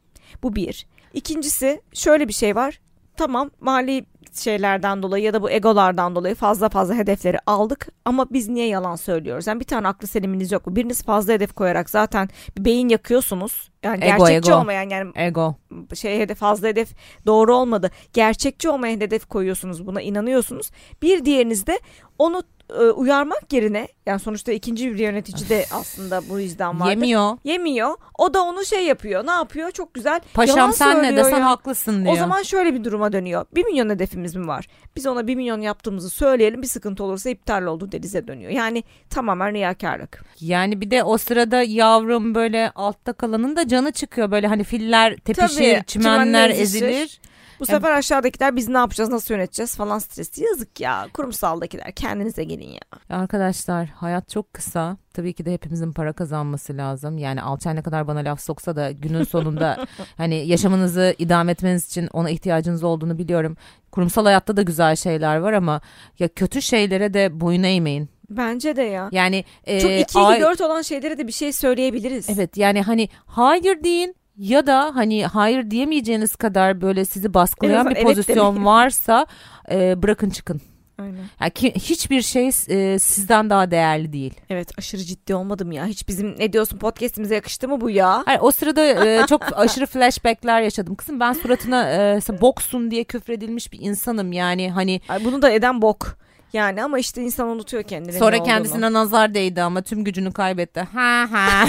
Bu 0.42 0.56
bir. 0.56 0.86
İkincisi 1.14 1.80
şöyle 1.92 2.28
bir 2.28 2.32
şey 2.32 2.56
var. 2.56 2.80
Tamam 3.16 3.50
mali 3.60 4.04
şeylerden 4.34 5.02
dolayı 5.02 5.24
ya 5.24 5.34
da 5.34 5.42
bu 5.42 5.50
egolardan 5.50 6.16
dolayı 6.16 6.34
fazla 6.34 6.68
fazla 6.68 6.94
hedefleri 6.94 7.38
aldık 7.46 7.88
ama 8.04 8.26
biz 8.30 8.48
niye 8.48 8.66
yalan 8.66 8.96
söylüyoruz? 8.96 9.46
Yani 9.46 9.60
bir 9.60 9.64
tane 9.64 9.88
aklı 9.88 10.06
seliminiz 10.06 10.52
yok 10.52 10.66
mu? 10.66 10.76
Biriniz 10.76 11.02
fazla 11.02 11.32
hedef 11.32 11.52
koyarak 11.52 11.90
zaten 11.90 12.28
beyin 12.58 12.88
yakıyorsunuz. 12.88 13.70
Yani 13.82 14.04
Ego, 14.04 14.26
gerçekçi 14.26 14.50
ego. 14.50 14.60
olmayan 14.60 14.88
yani 14.90 15.12
Ego. 15.14 15.54
şey 15.94 16.18
hedef 16.18 16.38
fazla 16.38 16.68
hedef 16.68 16.88
doğru 17.26 17.56
olmadı. 17.56 17.90
Gerçekçi 18.12 18.68
olmayan 18.68 19.00
hedef 19.00 19.26
koyuyorsunuz 19.26 19.86
buna 19.86 20.00
inanıyorsunuz. 20.00 20.70
Bir 21.02 21.24
diğeriniz 21.24 21.66
de 21.66 21.80
onu 22.18 22.42
e, 22.70 22.82
uyarmak 22.82 23.52
yerine 23.52 23.88
yani 24.06 24.20
sonuçta 24.20 24.52
ikinci 24.52 24.92
bir 24.92 24.98
yönetici 24.98 25.48
de 25.48 25.64
aslında 25.72 26.22
bu 26.28 26.40
yüzden 26.40 26.80
vardır. 26.80 26.90
Yemiyor. 26.90 27.38
Yemiyor. 27.44 27.94
O 28.18 28.34
da 28.34 28.42
onu 28.42 28.64
şey 28.64 28.84
yapıyor. 28.84 29.26
Ne 29.26 29.30
yapıyor? 29.30 29.70
Çok 29.70 29.94
güzel. 29.94 30.20
Paşam 30.34 30.58
yalan 30.58 30.70
sen 30.70 31.02
ne 31.02 31.16
desen 31.16 31.38
ya. 31.38 31.50
haklısın 31.50 32.04
diyor. 32.04 32.14
O 32.14 32.16
zaman 32.16 32.42
şöyle 32.42 32.74
bir 32.74 32.84
duruma 32.84 33.12
dönüyor. 33.12 33.44
1 33.54 33.64
milyon 33.64 33.90
hedefimiz 33.90 34.36
mi 34.36 34.46
var? 34.46 34.68
Biz 34.96 35.06
ona 35.06 35.26
1 35.26 35.34
milyon 35.34 35.60
yaptığımızı 35.60 36.10
söyleyelim. 36.10 36.62
Bir 36.62 36.66
sıkıntı 36.66 37.04
olursa 37.04 37.30
iptal 37.30 37.62
oldu 37.62 37.92
denize 37.92 38.28
dönüyor. 38.28 38.50
Yani 38.50 38.84
tamamen 39.10 39.52
riyakarlık. 39.52 40.24
Yani 40.40 40.80
bir 40.80 40.90
de 40.90 41.02
o 41.02 41.18
sırada 41.18 41.62
yavrum 41.62 42.34
böyle 42.34 42.70
altta 42.74 43.12
kalanın 43.12 43.56
da 43.56 43.68
canı 43.68 43.92
çıkıyor. 43.92 44.30
Böyle 44.30 44.46
hani 44.46 44.64
filler 44.64 45.16
tepişir, 45.16 45.48
Tabii, 45.48 45.84
çimenler 45.86 45.86
çimenler 45.86 46.50
ezilir. 46.50 47.20
Bu 47.60 47.66
sefer 47.66 47.90
aşağıdakiler 47.90 48.56
biz 48.56 48.68
ne 48.68 48.78
yapacağız, 48.78 49.10
nasıl 49.10 49.34
yöneteceğiz 49.34 49.76
falan 49.76 49.98
stresi. 49.98 50.44
Yazık 50.44 50.80
ya. 50.80 51.06
Kurumsaldakiler 51.14 51.92
kendinize 51.92 52.44
gelin 52.44 52.68
ya. 52.70 52.80
Arkadaşlar 53.18 53.86
hayat 53.86 54.28
çok 54.28 54.52
kısa. 54.52 54.96
Tabii 55.14 55.32
ki 55.32 55.44
de 55.44 55.52
hepimizin 55.52 55.92
para 55.92 56.12
kazanması 56.12 56.76
lazım. 56.76 57.18
Yani 57.18 57.42
Alçay 57.42 57.76
ne 57.76 57.82
kadar 57.82 58.06
bana 58.08 58.18
laf 58.18 58.40
soksa 58.40 58.76
da 58.76 58.90
günün 58.90 59.24
sonunda 59.24 59.86
hani 60.16 60.46
yaşamınızı 60.46 61.14
idame 61.18 61.52
etmeniz 61.52 61.86
için 61.86 62.08
ona 62.12 62.30
ihtiyacınız 62.30 62.84
olduğunu 62.84 63.18
biliyorum. 63.18 63.56
Kurumsal 63.92 64.24
hayatta 64.24 64.56
da 64.56 64.62
güzel 64.62 64.96
şeyler 64.96 65.36
var 65.36 65.52
ama 65.52 65.80
ya 66.18 66.28
kötü 66.28 66.62
şeylere 66.62 67.14
de 67.14 67.40
boyun 67.40 67.62
eğmeyin. 67.62 68.08
Bence 68.30 68.76
de 68.76 68.82
ya. 68.82 69.08
Yani 69.12 69.44
Çok 69.66 69.90
e, 69.90 70.00
2 70.00 70.18
ay- 70.18 70.40
4 70.40 70.60
olan 70.60 70.82
şeylere 70.82 71.18
de 71.18 71.26
bir 71.26 71.32
şey 71.32 71.52
söyleyebiliriz. 71.52 72.30
Evet 72.30 72.56
yani 72.56 72.82
hani 72.82 73.08
hayır 73.26 73.84
deyin 73.84 74.16
ya 74.38 74.66
da 74.66 74.90
hani 74.94 75.26
hayır 75.26 75.70
diyemeyeceğiniz 75.70 76.36
kadar 76.36 76.80
böyle 76.80 77.04
sizi 77.04 77.34
baskılayan 77.34 77.90
bir 77.90 77.96
evet 77.96 78.04
pozisyon 78.04 78.46
demeyin. 78.46 78.66
varsa 78.66 79.26
e, 79.70 80.02
bırakın 80.02 80.30
çıkın. 80.30 80.60
Aynen. 80.98 81.18
Yani 81.40 81.50
ki, 81.50 81.72
hiçbir 81.74 82.22
şey 82.22 82.50
e, 82.68 82.98
sizden 82.98 83.50
daha 83.50 83.70
değerli 83.70 84.12
değil. 84.12 84.34
Evet 84.50 84.70
aşırı 84.78 85.02
ciddi 85.02 85.34
olmadım 85.34 85.72
ya. 85.72 85.86
Hiç 85.86 86.08
bizim 86.08 86.38
ne 86.38 86.52
diyorsun 86.52 86.78
podcast'imize 86.78 87.34
yakıştı 87.34 87.68
mı 87.68 87.80
bu 87.80 87.90
ya? 87.90 88.22
Hayır, 88.26 88.40
o 88.42 88.50
sırada 88.50 89.06
e, 89.06 89.26
çok 89.26 89.42
aşırı 89.58 89.86
flashbackler 89.86 90.62
yaşadım. 90.62 90.94
Kızım 90.94 91.20
ben 91.20 91.32
suratına 91.32 91.90
e, 91.90 92.20
boksun 92.40 92.90
diye 92.90 93.04
küfredilmiş 93.04 93.72
bir 93.72 93.80
insanım 93.80 94.32
yani 94.32 94.70
hani 94.70 95.00
Ay, 95.08 95.24
bunu 95.24 95.42
da 95.42 95.50
eden 95.50 95.82
bok. 95.82 96.18
Yani 96.52 96.82
ama 96.84 96.98
işte 96.98 97.22
insan 97.22 97.48
unutuyor 97.48 97.82
kendini. 97.82 98.18
sonra 98.18 98.36
olduğunu. 98.36 98.46
kendisine 98.46 98.92
nazar 98.92 99.34
değdi 99.34 99.62
ama 99.62 99.82
tüm 99.82 100.04
gücünü 100.04 100.32
kaybetti. 100.32 100.80
Ha 100.80 101.26
ha. 101.30 101.68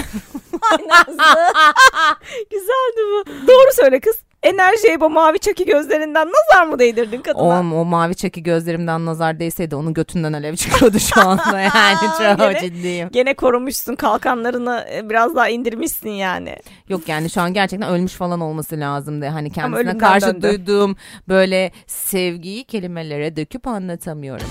Güzeldi 2.50 3.00
bu. 3.12 3.24
Doğru 3.48 3.72
söyle 3.74 4.00
kız. 4.00 4.16
Enerjiye 4.42 5.00
bu 5.00 5.10
mavi 5.10 5.38
çaki 5.38 5.64
gözlerinden 5.64 6.28
nazar 6.28 6.66
mı 6.66 6.78
değdirdin 6.78 7.18
o, 7.18 7.22
kadına? 7.22 7.58
o 7.58 7.84
mavi 7.84 8.14
çeki 8.14 8.42
gözlerimden 8.42 9.06
nazar 9.06 9.40
değseydi 9.40 9.76
onun 9.76 9.94
götünden 9.94 10.32
alev 10.32 10.56
çıkıyordu 10.56 10.98
şu 10.98 11.20
anda 11.20 11.60
yani 11.74 11.96
çok 12.18 12.38
Gene- 12.38 12.60
ciddiyim. 12.60 13.08
Gene 13.12 13.34
korumuşsun 13.34 13.94
kalkanlarını 13.94 14.86
e, 14.94 15.10
biraz 15.10 15.36
daha 15.36 15.48
indirmişsin 15.48 16.10
yani. 16.10 16.56
Yok 16.88 17.08
yani 17.08 17.30
şu 17.30 17.40
an 17.40 17.54
gerçekten 17.54 17.88
ölmüş 17.88 18.12
falan 18.12 18.40
olması 18.40 18.80
lazımdı. 18.80 19.26
Hani 19.26 19.50
kendisine 19.50 19.98
karşı 19.98 20.26
döndü. 20.26 20.42
duyduğum 20.42 20.96
böyle 21.28 21.72
sevgiyi 21.86 22.64
kelimelere 22.64 23.36
döküp 23.36 23.66
anlatamıyorum. 23.66 24.46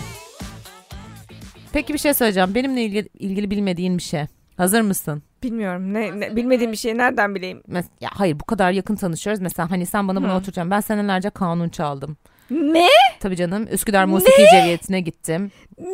Peki 1.73 1.93
bir 1.93 1.99
şey 1.99 2.13
söyleyeceğim. 2.13 2.55
Benimle 2.55 2.83
ilgili, 2.83 3.09
ilgili 3.19 3.51
bilmediğin 3.51 3.97
bir 3.97 4.03
şey. 4.03 4.25
Hazır 4.57 4.81
mısın? 4.81 5.23
Bilmiyorum 5.43 5.93
ne, 5.93 6.19
ne- 6.19 6.35
bilmediğim 6.35 6.71
bir 6.71 6.77
şeyi 6.77 6.97
nereden 6.97 7.35
bileyim. 7.35 7.63
Mes- 7.71 7.85
ya 8.01 8.09
hayır 8.13 8.39
bu 8.39 8.43
kadar 8.45 8.71
yakın 8.71 8.95
tanışıyoruz. 8.95 9.41
Mesela 9.41 9.71
hani 9.71 9.85
sen 9.85 10.07
bana 10.07 10.21
bunu 10.23 10.31
Hı. 10.31 10.35
oturacaksın. 10.35 10.71
Ben 10.71 10.79
senelerce 10.79 11.29
kanun 11.29 11.69
çaldım. 11.69 12.17
Ne? 12.51 12.87
Tabii 13.19 13.35
canım 13.35 13.67
Üsküdar 13.71 14.05
Musiki 14.05 14.45
Cemiyeti'ne 14.51 15.01
gittim. 15.01 15.51
Ne? 15.79 15.85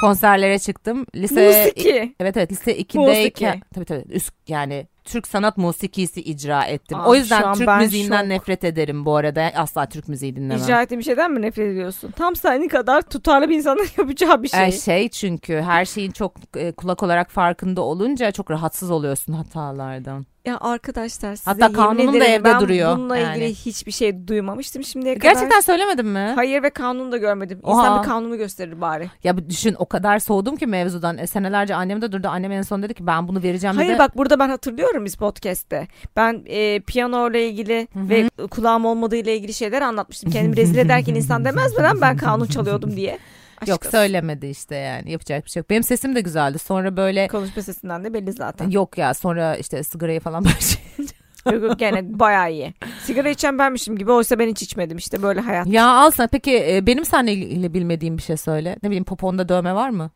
konserlere 0.00 0.58
çıktım. 0.58 1.06
Lise 1.14 1.46
Musiki. 1.46 2.14
Evet 2.20 2.36
evet 2.36 2.52
lise 2.52 2.70
Musiki. 2.70 2.98
2'deyken 2.98 3.60
tabii 3.74 3.84
tabii 3.84 4.04
üst 4.12 4.34
yani 4.48 4.86
Türk 5.04 5.26
sanat 5.26 5.56
musikisi 5.56 6.20
icra 6.22 6.64
ettim. 6.64 7.00
Aa, 7.00 7.06
o 7.08 7.14
yüzden 7.14 7.54
Türk 7.54 7.68
müziğinden 7.80 8.20
şok. 8.20 8.28
nefret 8.28 8.64
ederim 8.64 9.04
bu 9.04 9.16
arada. 9.16 9.50
Asla 9.56 9.86
Türk 9.86 10.08
müziği 10.08 10.36
dinlemem. 10.36 10.62
İcra 10.64 10.82
ettiğin 10.82 10.98
bir 10.98 11.04
şeyden 11.04 11.32
mi 11.32 11.42
nefret 11.42 11.68
ediyorsun? 11.72 12.10
Tam 12.10 12.36
senin 12.36 12.68
kadar 12.68 13.02
tutarlı 13.02 13.48
bir 13.48 13.54
insanın 13.56 13.86
yapacağı 13.98 14.42
bir 14.42 14.48
şey. 14.48 14.68
Ee, 14.68 14.72
şey 14.72 15.08
çünkü 15.08 15.60
her 15.60 15.84
şeyin 15.84 16.10
çok 16.10 16.34
e, 16.56 16.72
kulak 16.72 17.02
olarak 17.02 17.30
farkında 17.30 17.80
olunca 17.80 18.30
çok 18.30 18.50
rahatsız 18.50 18.90
oluyorsun 18.90 19.32
hatalardan. 19.32 20.26
Ya 20.46 20.58
arkadaşlar 20.60 21.36
size 21.36 21.50
Hatta 21.50 21.72
kanunum 21.72 22.12
da 22.14 22.16
ederim 22.16 22.32
evde 22.32 22.44
ben 22.44 22.60
duruyor 22.60 22.96
bununla 22.96 23.18
ilgili 23.18 23.44
yani. 23.44 23.54
hiçbir 23.54 23.92
şey 23.92 24.28
duymamıştım 24.28 24.84
şimdiye 24.84 25.18
kadar. 25.18 25.32
Gerçekten 25.32 25.60
söylemedin 25.60 26.06
mi? 26.06 26.32
Hayır 26.34 26.62
ve 26.62 26.70
kanunu 26.70 27.12
da 27.12 27.16
görmedim. 27.16 27.60
Oha. 27.62 27.80
İnsan 27.82 28.02
bir 28.02 28.08
kanunu 28.08 28.36
gösterir 28.36 28.80
bari. 28.80 29.10
Ya 29.24 29.48
düşün 29.50 29.76
o 29.78 29.86
kadar 29.86 30.18
soğudum 30.18 30.56
ki 30.56 30.66
mevzudan. 30.66 31.18
E, 31.18 31.26
senelerce 31.26 31.74
annem 31.74 32.02
de 32.02 32.12
durdu. 32.12 32.28
Annem 32.28 32.52
en 32.52 32.62
son 32.62 32.82
dedi 32.82 32.94
ki 32.94 33.06
ben 33.06 33.28
bunu 33.28 33.42
vereceğim 33.42 33.76
Hayır 33.76 33.90
dedi. 33.90 33.98
bak 33.98 34.16
burada 34.16 34.38
ben 34.38 34.48
hatırlıyorum 34.48 34.93
biz 35.04 35.14
podcast'te. 35.16 35.88
Ben 36.16 36.42
e, 36.46 36.80
piyano 36.80 37.30
ile 37.30 37.48
ilgili 37.48 37.88
ve 37.96 38.28
kulağım 38.50 38.84
olmadığı 38.84 39.16
ile 39.16 39.36
ilgili 39.36 39.54
şeyler 39.54 39.82
anlatmıştım. 39.82 40.30
Kendimi 40.30 40.56
rezil 40.56 40.76
ederken 40.78 41.14
insan 41.14 41.44
demez 41.44 41.76
mi 41.76 41.82
lan 41.82 42.00
ben 42.00 42.16
kanun 42.16 42.46
çalıyordum 42.46 42.96
diye. 42.96 43.18
Aşk 43.60 43.68
Yok 43.68 43.86
söylemedi 43.86 44.46
işte 44.46 44.74
yani 44.76 45.10
yapacak 45.12 45.44
bir 45.44 45.50
şey 45.50 45.60
yok. 45.60 45.70
Benim 45.70 45.82
sesim 45.82 46.14
de 46.14 46.20
güzeldi. 46.20 46.58
Sonra 46.58 46.96
böyle 46.96 47.28
Konuşma 47.28 47.62
sesinden 47.62 48.04
de 48.04 48.14
belli 48.14 48.32
zaten. 48.32 48.70
yok 48.70 48.98
ya 48.98 49.14
sonra 49.14 49.56
işte 49.56 49.82
sigarayı 49.82 50.20
falan 50.20 50.44
başlayınca. 50.44 51.14
yok 51.52 51.62
yok 51.62 51.78
gene 51.78 52.18
bayağı 52.18 52.52
iyi. 52.52 52.74
Sigara 53.02 53.28
içen 53.28 53.58
benmişim 53.58 53.96
gibi 53.98 54.12
oysa 54.12 54.38
ben 54.38 54.48
hiç 54.48 54.62
içmedim 54.62 54.96
işte 54.98 55.22
böyle 55.22 55.40
hayat. 55.40 55.66
ya 55.66 55.86
al 55.88 56.10
sana 56.10 56.26
peki 56.26 56.64
e, 56.68 56.86
benim 56.86 57.04
seninle 57.04 57.74
bilmediğim 57.74 58.18
bir 58.18 58.22
şey 58.22 58.36
söyle. 58.36 58.76
Ne 58.82 58.88
bileyim 58.90 59.04
poponda 59.04 59.48
dövme 59.48 59.74
var 59.74 59.88
mı? 59.90 60.10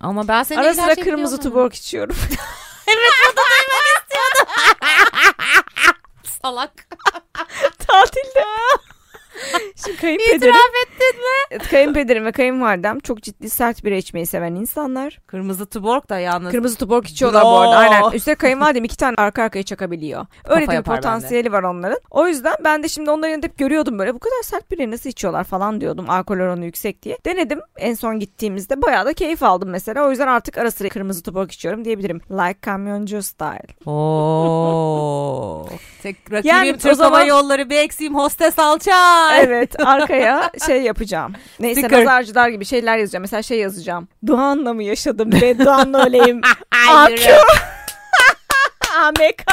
Ama 0.00 0.28
ben 0.28 0.42
senin 0.42 0.60
Ara 0.60 0.74
sıra 0.74 0.94
kırmızı 0.94 1.40
tuborg 1.40 1.74
içiyorum. 1.74 2.16
ama. 2.88 3.73
Salak. 6.44 6.86
Tatilde. 7.78 8.44
Şimdi 9.84 9.96
kayınpederim, 10.00 10.36
İtiraf 10.36 10.56
ettin 10.86 11.20
mi? 11.20 11.58
kayınpederim 11.70 12.24
ve 12.24 12.32
kayınvalidem 12.32 13.00
çok 13.00 13.22
ciddi 13.22 13.50
sert 13.50 13.84
bira 13.84 13.94
içmeyi 13.94 14.26
seven 14.26 14.54
insanlar. 14.54 15.18
Kırmızı 15.26 15.66
tuborg 15.66 16.08
da 16.08 16.18
yalnız. 16.18 16.50
Kırmızı 16.52 16.78
tuborg 16.78 17.06
içiyorlar 17.06 17.42
bu 17.42 17.46
Bro. 17.46 17.56
arada. 17.58 17.76
Aynen. 17.76 18.10
Üstelik 18.10 18.38
kayınvalidem 18.38 18.84
iki 18.84 18.96
tane 18.96 19.14
arka 19.18 19.42
arkaya 19.42 19.62
çakabiliyor. 19.62 20.26
Öyle 20.48 20.66
de 20.66 20.78
bir 20.78 20.82
potansiyeli 20.82 21.52
var 21.52 21.62
onların. 21.62 21.98
O 22.10 22.28
yüzden 22.28 22.54
ben 22.64 22.82
de 22.82 22.88
şimdi 22.88 23.10
onların 23.10 23.28
yanında 23.30 23.46
hep 23.46 23.58
görüyordum 23.58 23.98
böyle. 23.98 24.14
Bu 24.14 24.18
kadar 24.18 24.42
sert 24.42 24.70
biri 24.70 24.90
nasıl 24.90 25.10
içiyorlar 25.10 25.44
falan 25.44 25.80
diyordum. 25.80 26.10
Alkol 26.10 26.34
oranı 26.34 26.64
yüksek 26.64 27.02
diye. 27.02 27.18
Denedim. 27.26 27.60
En 27.76 27.94
son 27.94 28.18
gittiğimizde 28.18 28.82
bayağı 28.82 29.06
da 29.06 29.12
keyif 29.12 29.42
aldım 29.42 29.68
mesela. 29.70 30.06
O 30.06 30.10
yüzden 30.10 30.26
artık 30.28 30.58
ara 30.58 30.70
sıra 30.70 30.88
kırmızı 30.88 31.22
tuborg 31.22 31.52
içiyorum 31.52 31.84
diyebilirim. 31.84 32.20
Like 32.30 32.60
kamyoncu 32.60 33.22
style. 33.22 33.66
Oo. 33.86 35.66
Tek 36.02 36.16
rakibim 36.32 36.50
Yani 36.50 36.72
Türk 36.78 36.96
zaman- 36.96 37.10
Hava 37.10 37.24
Yolları 37.24 37.70
bir 37.70 37.76
eksiğim 37.76 38.14
hostes 38.14 38.58
Evet 39.32 39.80
arkaya 39.86 40.50
şey 40.66 40.82
yapacağım. 40.82 41.32
Neyse 41.60 41.80
Sticker. 41.80 42.00
nazarcılar 42.00 42.48
gibi 42.48 42.64
şeyler 42.64 42.98
yazacağım. 42.98 43.20
Mesela 43.22 43.42
şey 43.42 43.58
yazacağım. 43.58 44.08
Doğan'la 44.26 44.74
mı 44.74 44.82
yaşadım 44.82 45.32
ve 45.32 45.58
Doğan'la 45.64 46.06
öleyim. 46.06 46.40
AQ. 46.88 47.32
AMK. 48.96 49.44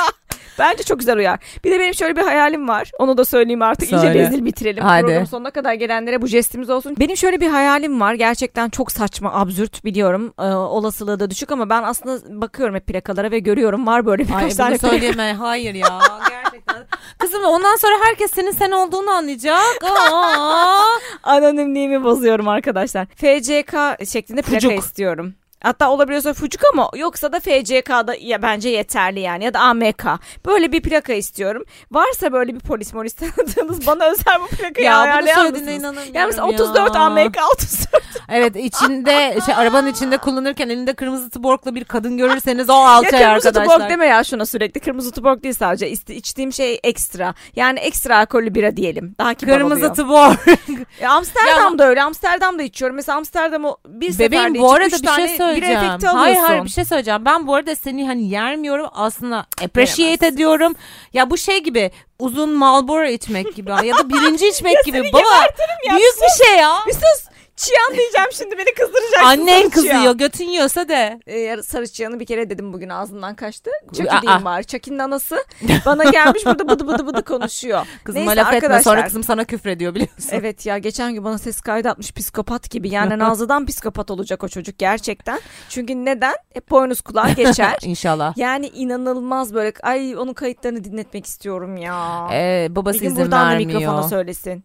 Bence 0.62 0.84
çok 0.84 1.00
güzel 1.00 1.18
uyar. 1.18 1.40
Bir 1.64 1.72
de 1.72 1.80
benim 1.80 1.94
şöyle 1.94 2.16
bir 2.16 2.22
hayalim 2.22 2.68
var. 2.68 2.92
Onu 3.00 3.18
da 3.18 3.26
söyleyeyim 3.26 3.62
artık. 3.62 3.92
İyice 3.92 3.98
Söyle. 4.08 4.20
rezil 4.20 4.46
bitirelim. 4.46 4.84
Hadi. 4.84 5.02
Programın 5.02 5.26
sonuna 5.26 5.52
kadar 5.52 5.74
gelenlere 5.74 6.22
bu 6.22 6.28
jestimiz 6.28 6.70
olsun. 6.70 6.96
Benim 7.00 7.18
şöyle 7.18 7.42
bir 7.42 7.48
hayalim 7.48 8.02
var. 8.02 8.14
Gerçekten 8.14 8.70
çok 8.70 8.92
saçma, 8.92 9.34
absürt 9.34 9.86
biliyorum. 9.86 10.34
Ee, 10.40 10.44
olasılığı 10.44 11.20
da 11.20 11.30
düşük 11.30 11.52
ama 11.52 11.70
ben 11.70 11.84
aslında 11.84 12.42
bakıyorum 12.42 12.76
hep 12.76 12.88
plakalara 12.88 13.32
ve 13.32 13.40
görüyorum. 13.40 13.88
Var 13.88 14.06
böyle 14.06 14.24
birkaç 14.24 14.44
Ay 14.44 14.50
tane 14.50 14.78
söyleme. 14.78 15.34
Hayır 15.34 15.74
ya. 15.74 16.00
Gerçekten. 16.30 16.86
Kızım 17.18 17.44
ondan 17.44 17.76
sonra 17.76 17.94
herkes 18.04 18.32
senin 18.32 18.52
sen 18.52 18.72
olduğunu 18.72 19.10
anlayacak. 19.10 19.62
Anonimliğimi 21.24 22.04
bozuyorum 22.04 22.48
arkadaşlar. 22.48 23.06
FCK 23.06 24.08
şeklinde 24.12 24.42
plaka 24.42 24.60
Fucuk. 24.68 24.84
istiyorum. 24.84 25.34
Hatta 25.64 25.90
olabiliyorsa 25.92 26.34
fucuk 26.34 26.62
ama 26.74 26.90
yoksa 26.96 27.32
da 27.34 27.40
FCK'da 27.40 28.16
ya 28.20 28.42
bence 28.42 28.70
yeterli 28.70 29.20
yani 29.20 29.44
ya 29.44 29.54
da 29.54 29.60
AMK. 29.60 30.06
Böyle 30.46 30.72
bir 30.72 30.82
plaka 30.82 31.14
istiyorum. 31.14 31.64
Varsa 31.92 32.34
böyle 32.34 32.56
bir 32.56 32.60
polis 32.60 32.94
molis 32.94 33.14
tanıdığınız 33.16 33.88
bana 33.88 34.06
özel 34.06 34.42
bu 34.42 34.48
plakayı 34.48 34.86
ya 34.88 35.22
söylediğine 35.36 35.50
mısınız? 35.50 35.68
inanamıyorum 35.80 36.12
Yani 36.16 36.26
mesela 36.28 36.48
34 36.48 36.96
ya. 36.96 37.02
AMK 37.02 37.38
34. 37.54 38.04
Evet 38.30 38.56
içinde 38.56 39.38
şey, 39.46 39.56
arabanın 39.56 39.88
içinde 39.88 40.18
kullanırken 40.18 40.70
elinde 40.70 40.94
kırmızı 40.94 41.30
tuborgla 41.30 41.76
bir 41.76 41.84
kadın 41.84 42.18
görürseniz 42.18 42.70
o 42.70 42.74
Ya 42.74 42.80
alçay 42.80 43.12
kırmızı 43.12 43.48
arkadaşlar. 43.48 43.76
tuborg 43.76 43.90
deme 43.90 44.06
ya 44.06 44.24
şuna 44.24 44.46
sürekli. 44.46 44.82
Kırmızı 44.82 45.12
tuborg 45.12 45.44
değil 45.44 45.56
sadece. 45.56 45.90
İçtiğim 45.90 46.54
şey 46.54 46.80
ekstra. 46.84 47.34
Yani 47.56 47.80
ekstra 47.80 48.18
alkollü 48.18 48.56
bira 48.56 48.78
diyelim. 48.78 49.16
Daha 49.20 49.34
kibar 49.34 49.58
Kırmızı 49.58 49.80
oluyor. 49.80 49.96
tuborg. 49.96 50.58
E, 51.02 51.08
Amsterdam'da 51.08 51.88
öyle. 51.88 52.04
Amsterdam'da 52.04 52.64
içiyorum. 52.64 52.96
Mesela 52.96 53.18
Amsterdam'ı 53.18 53.76
bir 53.88 54.12
seferde 54.12 54.32
Bebeğim 54.32 54.56
içip 54.56 54.62
bu 54.62 54.74
arada 54.74 54.86
bir 54.86 54.92
şey 54.92 55.38
tane 55.38 55.38
söyleyeceğim. 55.56 55.86
efekti 55.86 56.08
Hayır 56.08 56.36
alıyorsun. 56.36 56.48
hayır 56.48 56.64
bir 56.64 56.70
şey 56.70 56.86
söyleyeceğim. 56.86 57.26
Ben 57.26 57.48
bu 57.48 57.56
arada 57.56 57.76
seni 57.76 58.08
hani 58.08 58.30
yermiyorum 58.30 58.88
aslında 58.94 59.46
appreciate 59.64 60.28
ediyorum. 60.28 60.74
Ya 61.14 61.30
bu 61.30 61.38
şey 61.38 61.64
gibi 61.64 61.92
uzun 62.20 62.50
Marlboro 62.50 63.06
içmek 63.06 63.56
gibi 63.56 63.70
ya 63.70 63.98
da 63.98 64.10
birinci 64.10 64.48
içmek 64.48 64.84
gibi. 64.86 65.04
Baba 65.14 65.46
büyük 65.90 66.14
bir 66.22 66.46
şey 66.46 66.56
ya. 66.58 66.74
Bir 66.88 66.94
sus. 66.94 67.32
Çiyan 67.62 67.98
diyeceğim 68.00 68.28
şimdi 68.34 68.58
beni 68.58 68.74
kızdıracaksın. 68.74 69.26
Annen 69.26 69.70
kızıyor 69.70 70.14
götün 70.18 70.46
yiyorsa 70.46 70.88
de. 70.90 71.20
Ee, 71.28 71.62
sarı 71.64 71.88
çiyanı 71.88 72.20
bir 72.20 72.26
kere 72.26 72.50
dedim 72.50 72.74
bugün 72.74 72.90
ağzından 72.90 73.36
kaçtı. 73.36 73.72
Çaki 73.98 74.22
diyeyim 74.22 74.46
bari. 74.46 74.66
Çaki'nin 74.66 75.00
anası 75.00 75.44
bana 75.86 76.04
gelmiş 76.04 76.46
burada 76.46 76.70
bıdı 76.70 76.88
bıdı 76.88 77.08
bıdı 77.08 77.24
konuşuyor. 77.24 77.86
Kızıma 78.04 78.26
Neyse 78.26 78.36
laf 78.36 78.48
etme 78.48 78.56
arkadaşlar. 78.58 78.92
sonra 78.92 79.06
kızım 79.06 79.24
sana 79.24 79.44
küfrediyor 79.44 79.96
biliyorsun. 79.96 80.30
Evet 80.32 80.66
ya 80.66 80.78
geçen 80.78 81.14
gün 81.14 81.24
bana 81.24 81.38
ses 81.38 81.62
kaydı 81.62 81.90
atmış 81.90 82.12
psikopat 82.14 82.70
gibi. 82.70 82.90
Yani 82.90 83.20
Nazlı'dan 83.20 83.66
psikopat 83.66 84.12
olacak 84.12 84.44
o 84.44 84.48
çocuk 84.48 84.78
gerçekten. 84.78 85.40
Çünkü 85.70 86.06
neden? 86.06 86.36
Hep 86.54 86.72
boynuz 86.72 87.02
kulağa 87.02 87.30
geçer. 87.30 87.78
İnşallah. 87.82 88.38
Yani 88.38 88.68
inanılmaz 88.68 89.54
böyle 89.54 89.74
ay 89.84 90.16
onun 90.18 90.34
kayıtlarını 90.34 90.84
dinletmek 90.84 91.26
istiyorum 91.26 91.78
ya. 91.78 92.28
Ee, 92.34 92.68
bir 92.70 92.76
babası 92.76 93.00
gün 93.00 93.08
izin 93.08 93.18
buradan 93.18 93.48
da 93.48 93.52
vermiyor. 93.52 93.80
mikrofona 93.80 94.04
söylesin. 94.04 94.64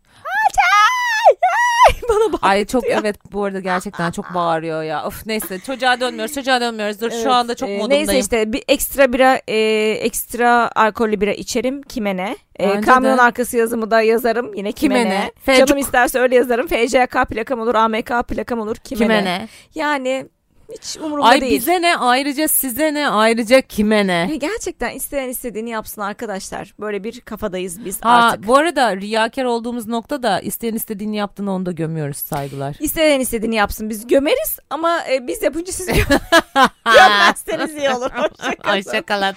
Bana 2.08 2.32
bak. 2.32 2.40
Ay 2.42 2.64
çok 2.64 2.84
evet 2.86 3.16
bu 3.32 3.44
arada 3.44 3.60
gerçekten 3.60 4.10
çok 4.10 4.34
bağırıyor 4.34 4.82
ya. 4.82 5.06
Of 5.06 5.26
neyse 5.26 5.58
çocuğa 5.58 6.00
dönmüyoruz 6.00 6.34
çocuğa 6.34 6.60
dönmüyoruz. 6.60 7.00
Dur 7.00 7.10
Evet, 7.12 7.22
şu 7.22 7.32
anda 7.32 7.54
çok 7.54 7.68
e, 7.68 7.78
modundayım. 7.78 8.06
Neyse 8.08 8.18
işte 8.18 8.52
bir 8.52 8.64
ekstra 8.68 9.12
bira 9.12 9.40
e, 9.48 9.56
ekstra 9.90 10.70
alkollü 10.74 11.20
bira 11.20 11.32
içerim 11.32 11.82
kime 11.82 12.16
ne? 12.16 12.36
E, 12.56 12.80
kamyon 12.80 13.18
de. 13.18 13.22
arkası 13.22 13.56
yazımı 13.56 13.90
da 13.90 14.00
yazarım 14.00 14.54
yine 14.54 14.72
kime, 14.72 14.94
Kime 15.02 15.10
ne? 15.10 15.32
ne? 15.48 15.66
Canım 15.66 15.78
isterse 15.78 16.18
öyle 16.18 16.34
yazarım. 16.34 16.66
FCK 16.66 17.28
plakam 17.28 17.60
olur, 17.60 17.74
AMK 17.74 18.28
plakam 18.28 18.60
olur 18.60 18.76
kime, 18.76 18.98
Kime 18.98 19.14
ne? 19.14 19.24
ne? 19.24 19.48
Yani 19.74 20.26
hiç 20.72 20.96
umurumda 20.96 21.28
Ay 21.28 21.40
değil. 21.40 21.52
bize 21.52 21.82
ne 21.82 21.96
ayrıca 21.96 22.48
size 22.48 22.94
ne 22.94 23.08
ayrıca 23.08 23.60
kime 23.60 24.06
ne? 24.06 24.28
E, 24.32 24.36
Gerçekten 24.36 24.90
isteyen 24.94 25.28
istediğini 25.28 25.70
yapsın 25.70 26.00
arkadaşlar. 26.00 26.74
Böyle 26.80 27.04
bir 27.04 27.20
kafadayız 27.20 27.84
biz 27.84 28.00
Ha 28.02 28.10
artık. 28.10 28.46
bu 28.46 28.56
arada 28.56 28.96
riyakar 28.96 29.44
olduğumuz 29.44 29.86
noktada 29.86 30.40
isteyen 30.40 30.74
istediğini 30.74 31.16
yaptığını 31.16 31.52
onu 31.52 31.66
da 31.66 31.72
gömüyoruz 31.72 32.16
saygılar. 32.16 32.76
İsteyen 32.80 33.20
istediğini 33.20 33.54
yapsın. 33.54 33.90
Biz 33.90 34.06
gömeriz 34.06 34.58
ama 34.70 35.00
e, 35.10 35.26
biz 35.26 35.42
yapınca 35.42 35.72
siz 35.72 35.88
gö- 35.88 36.20
gömmezseniz 36.84 37.74
iyi 37.74 37.90
olur. 37.90 38.10
Hoşçakalın. 38.10 38.76
Hoşçakalın. 38.76 39.34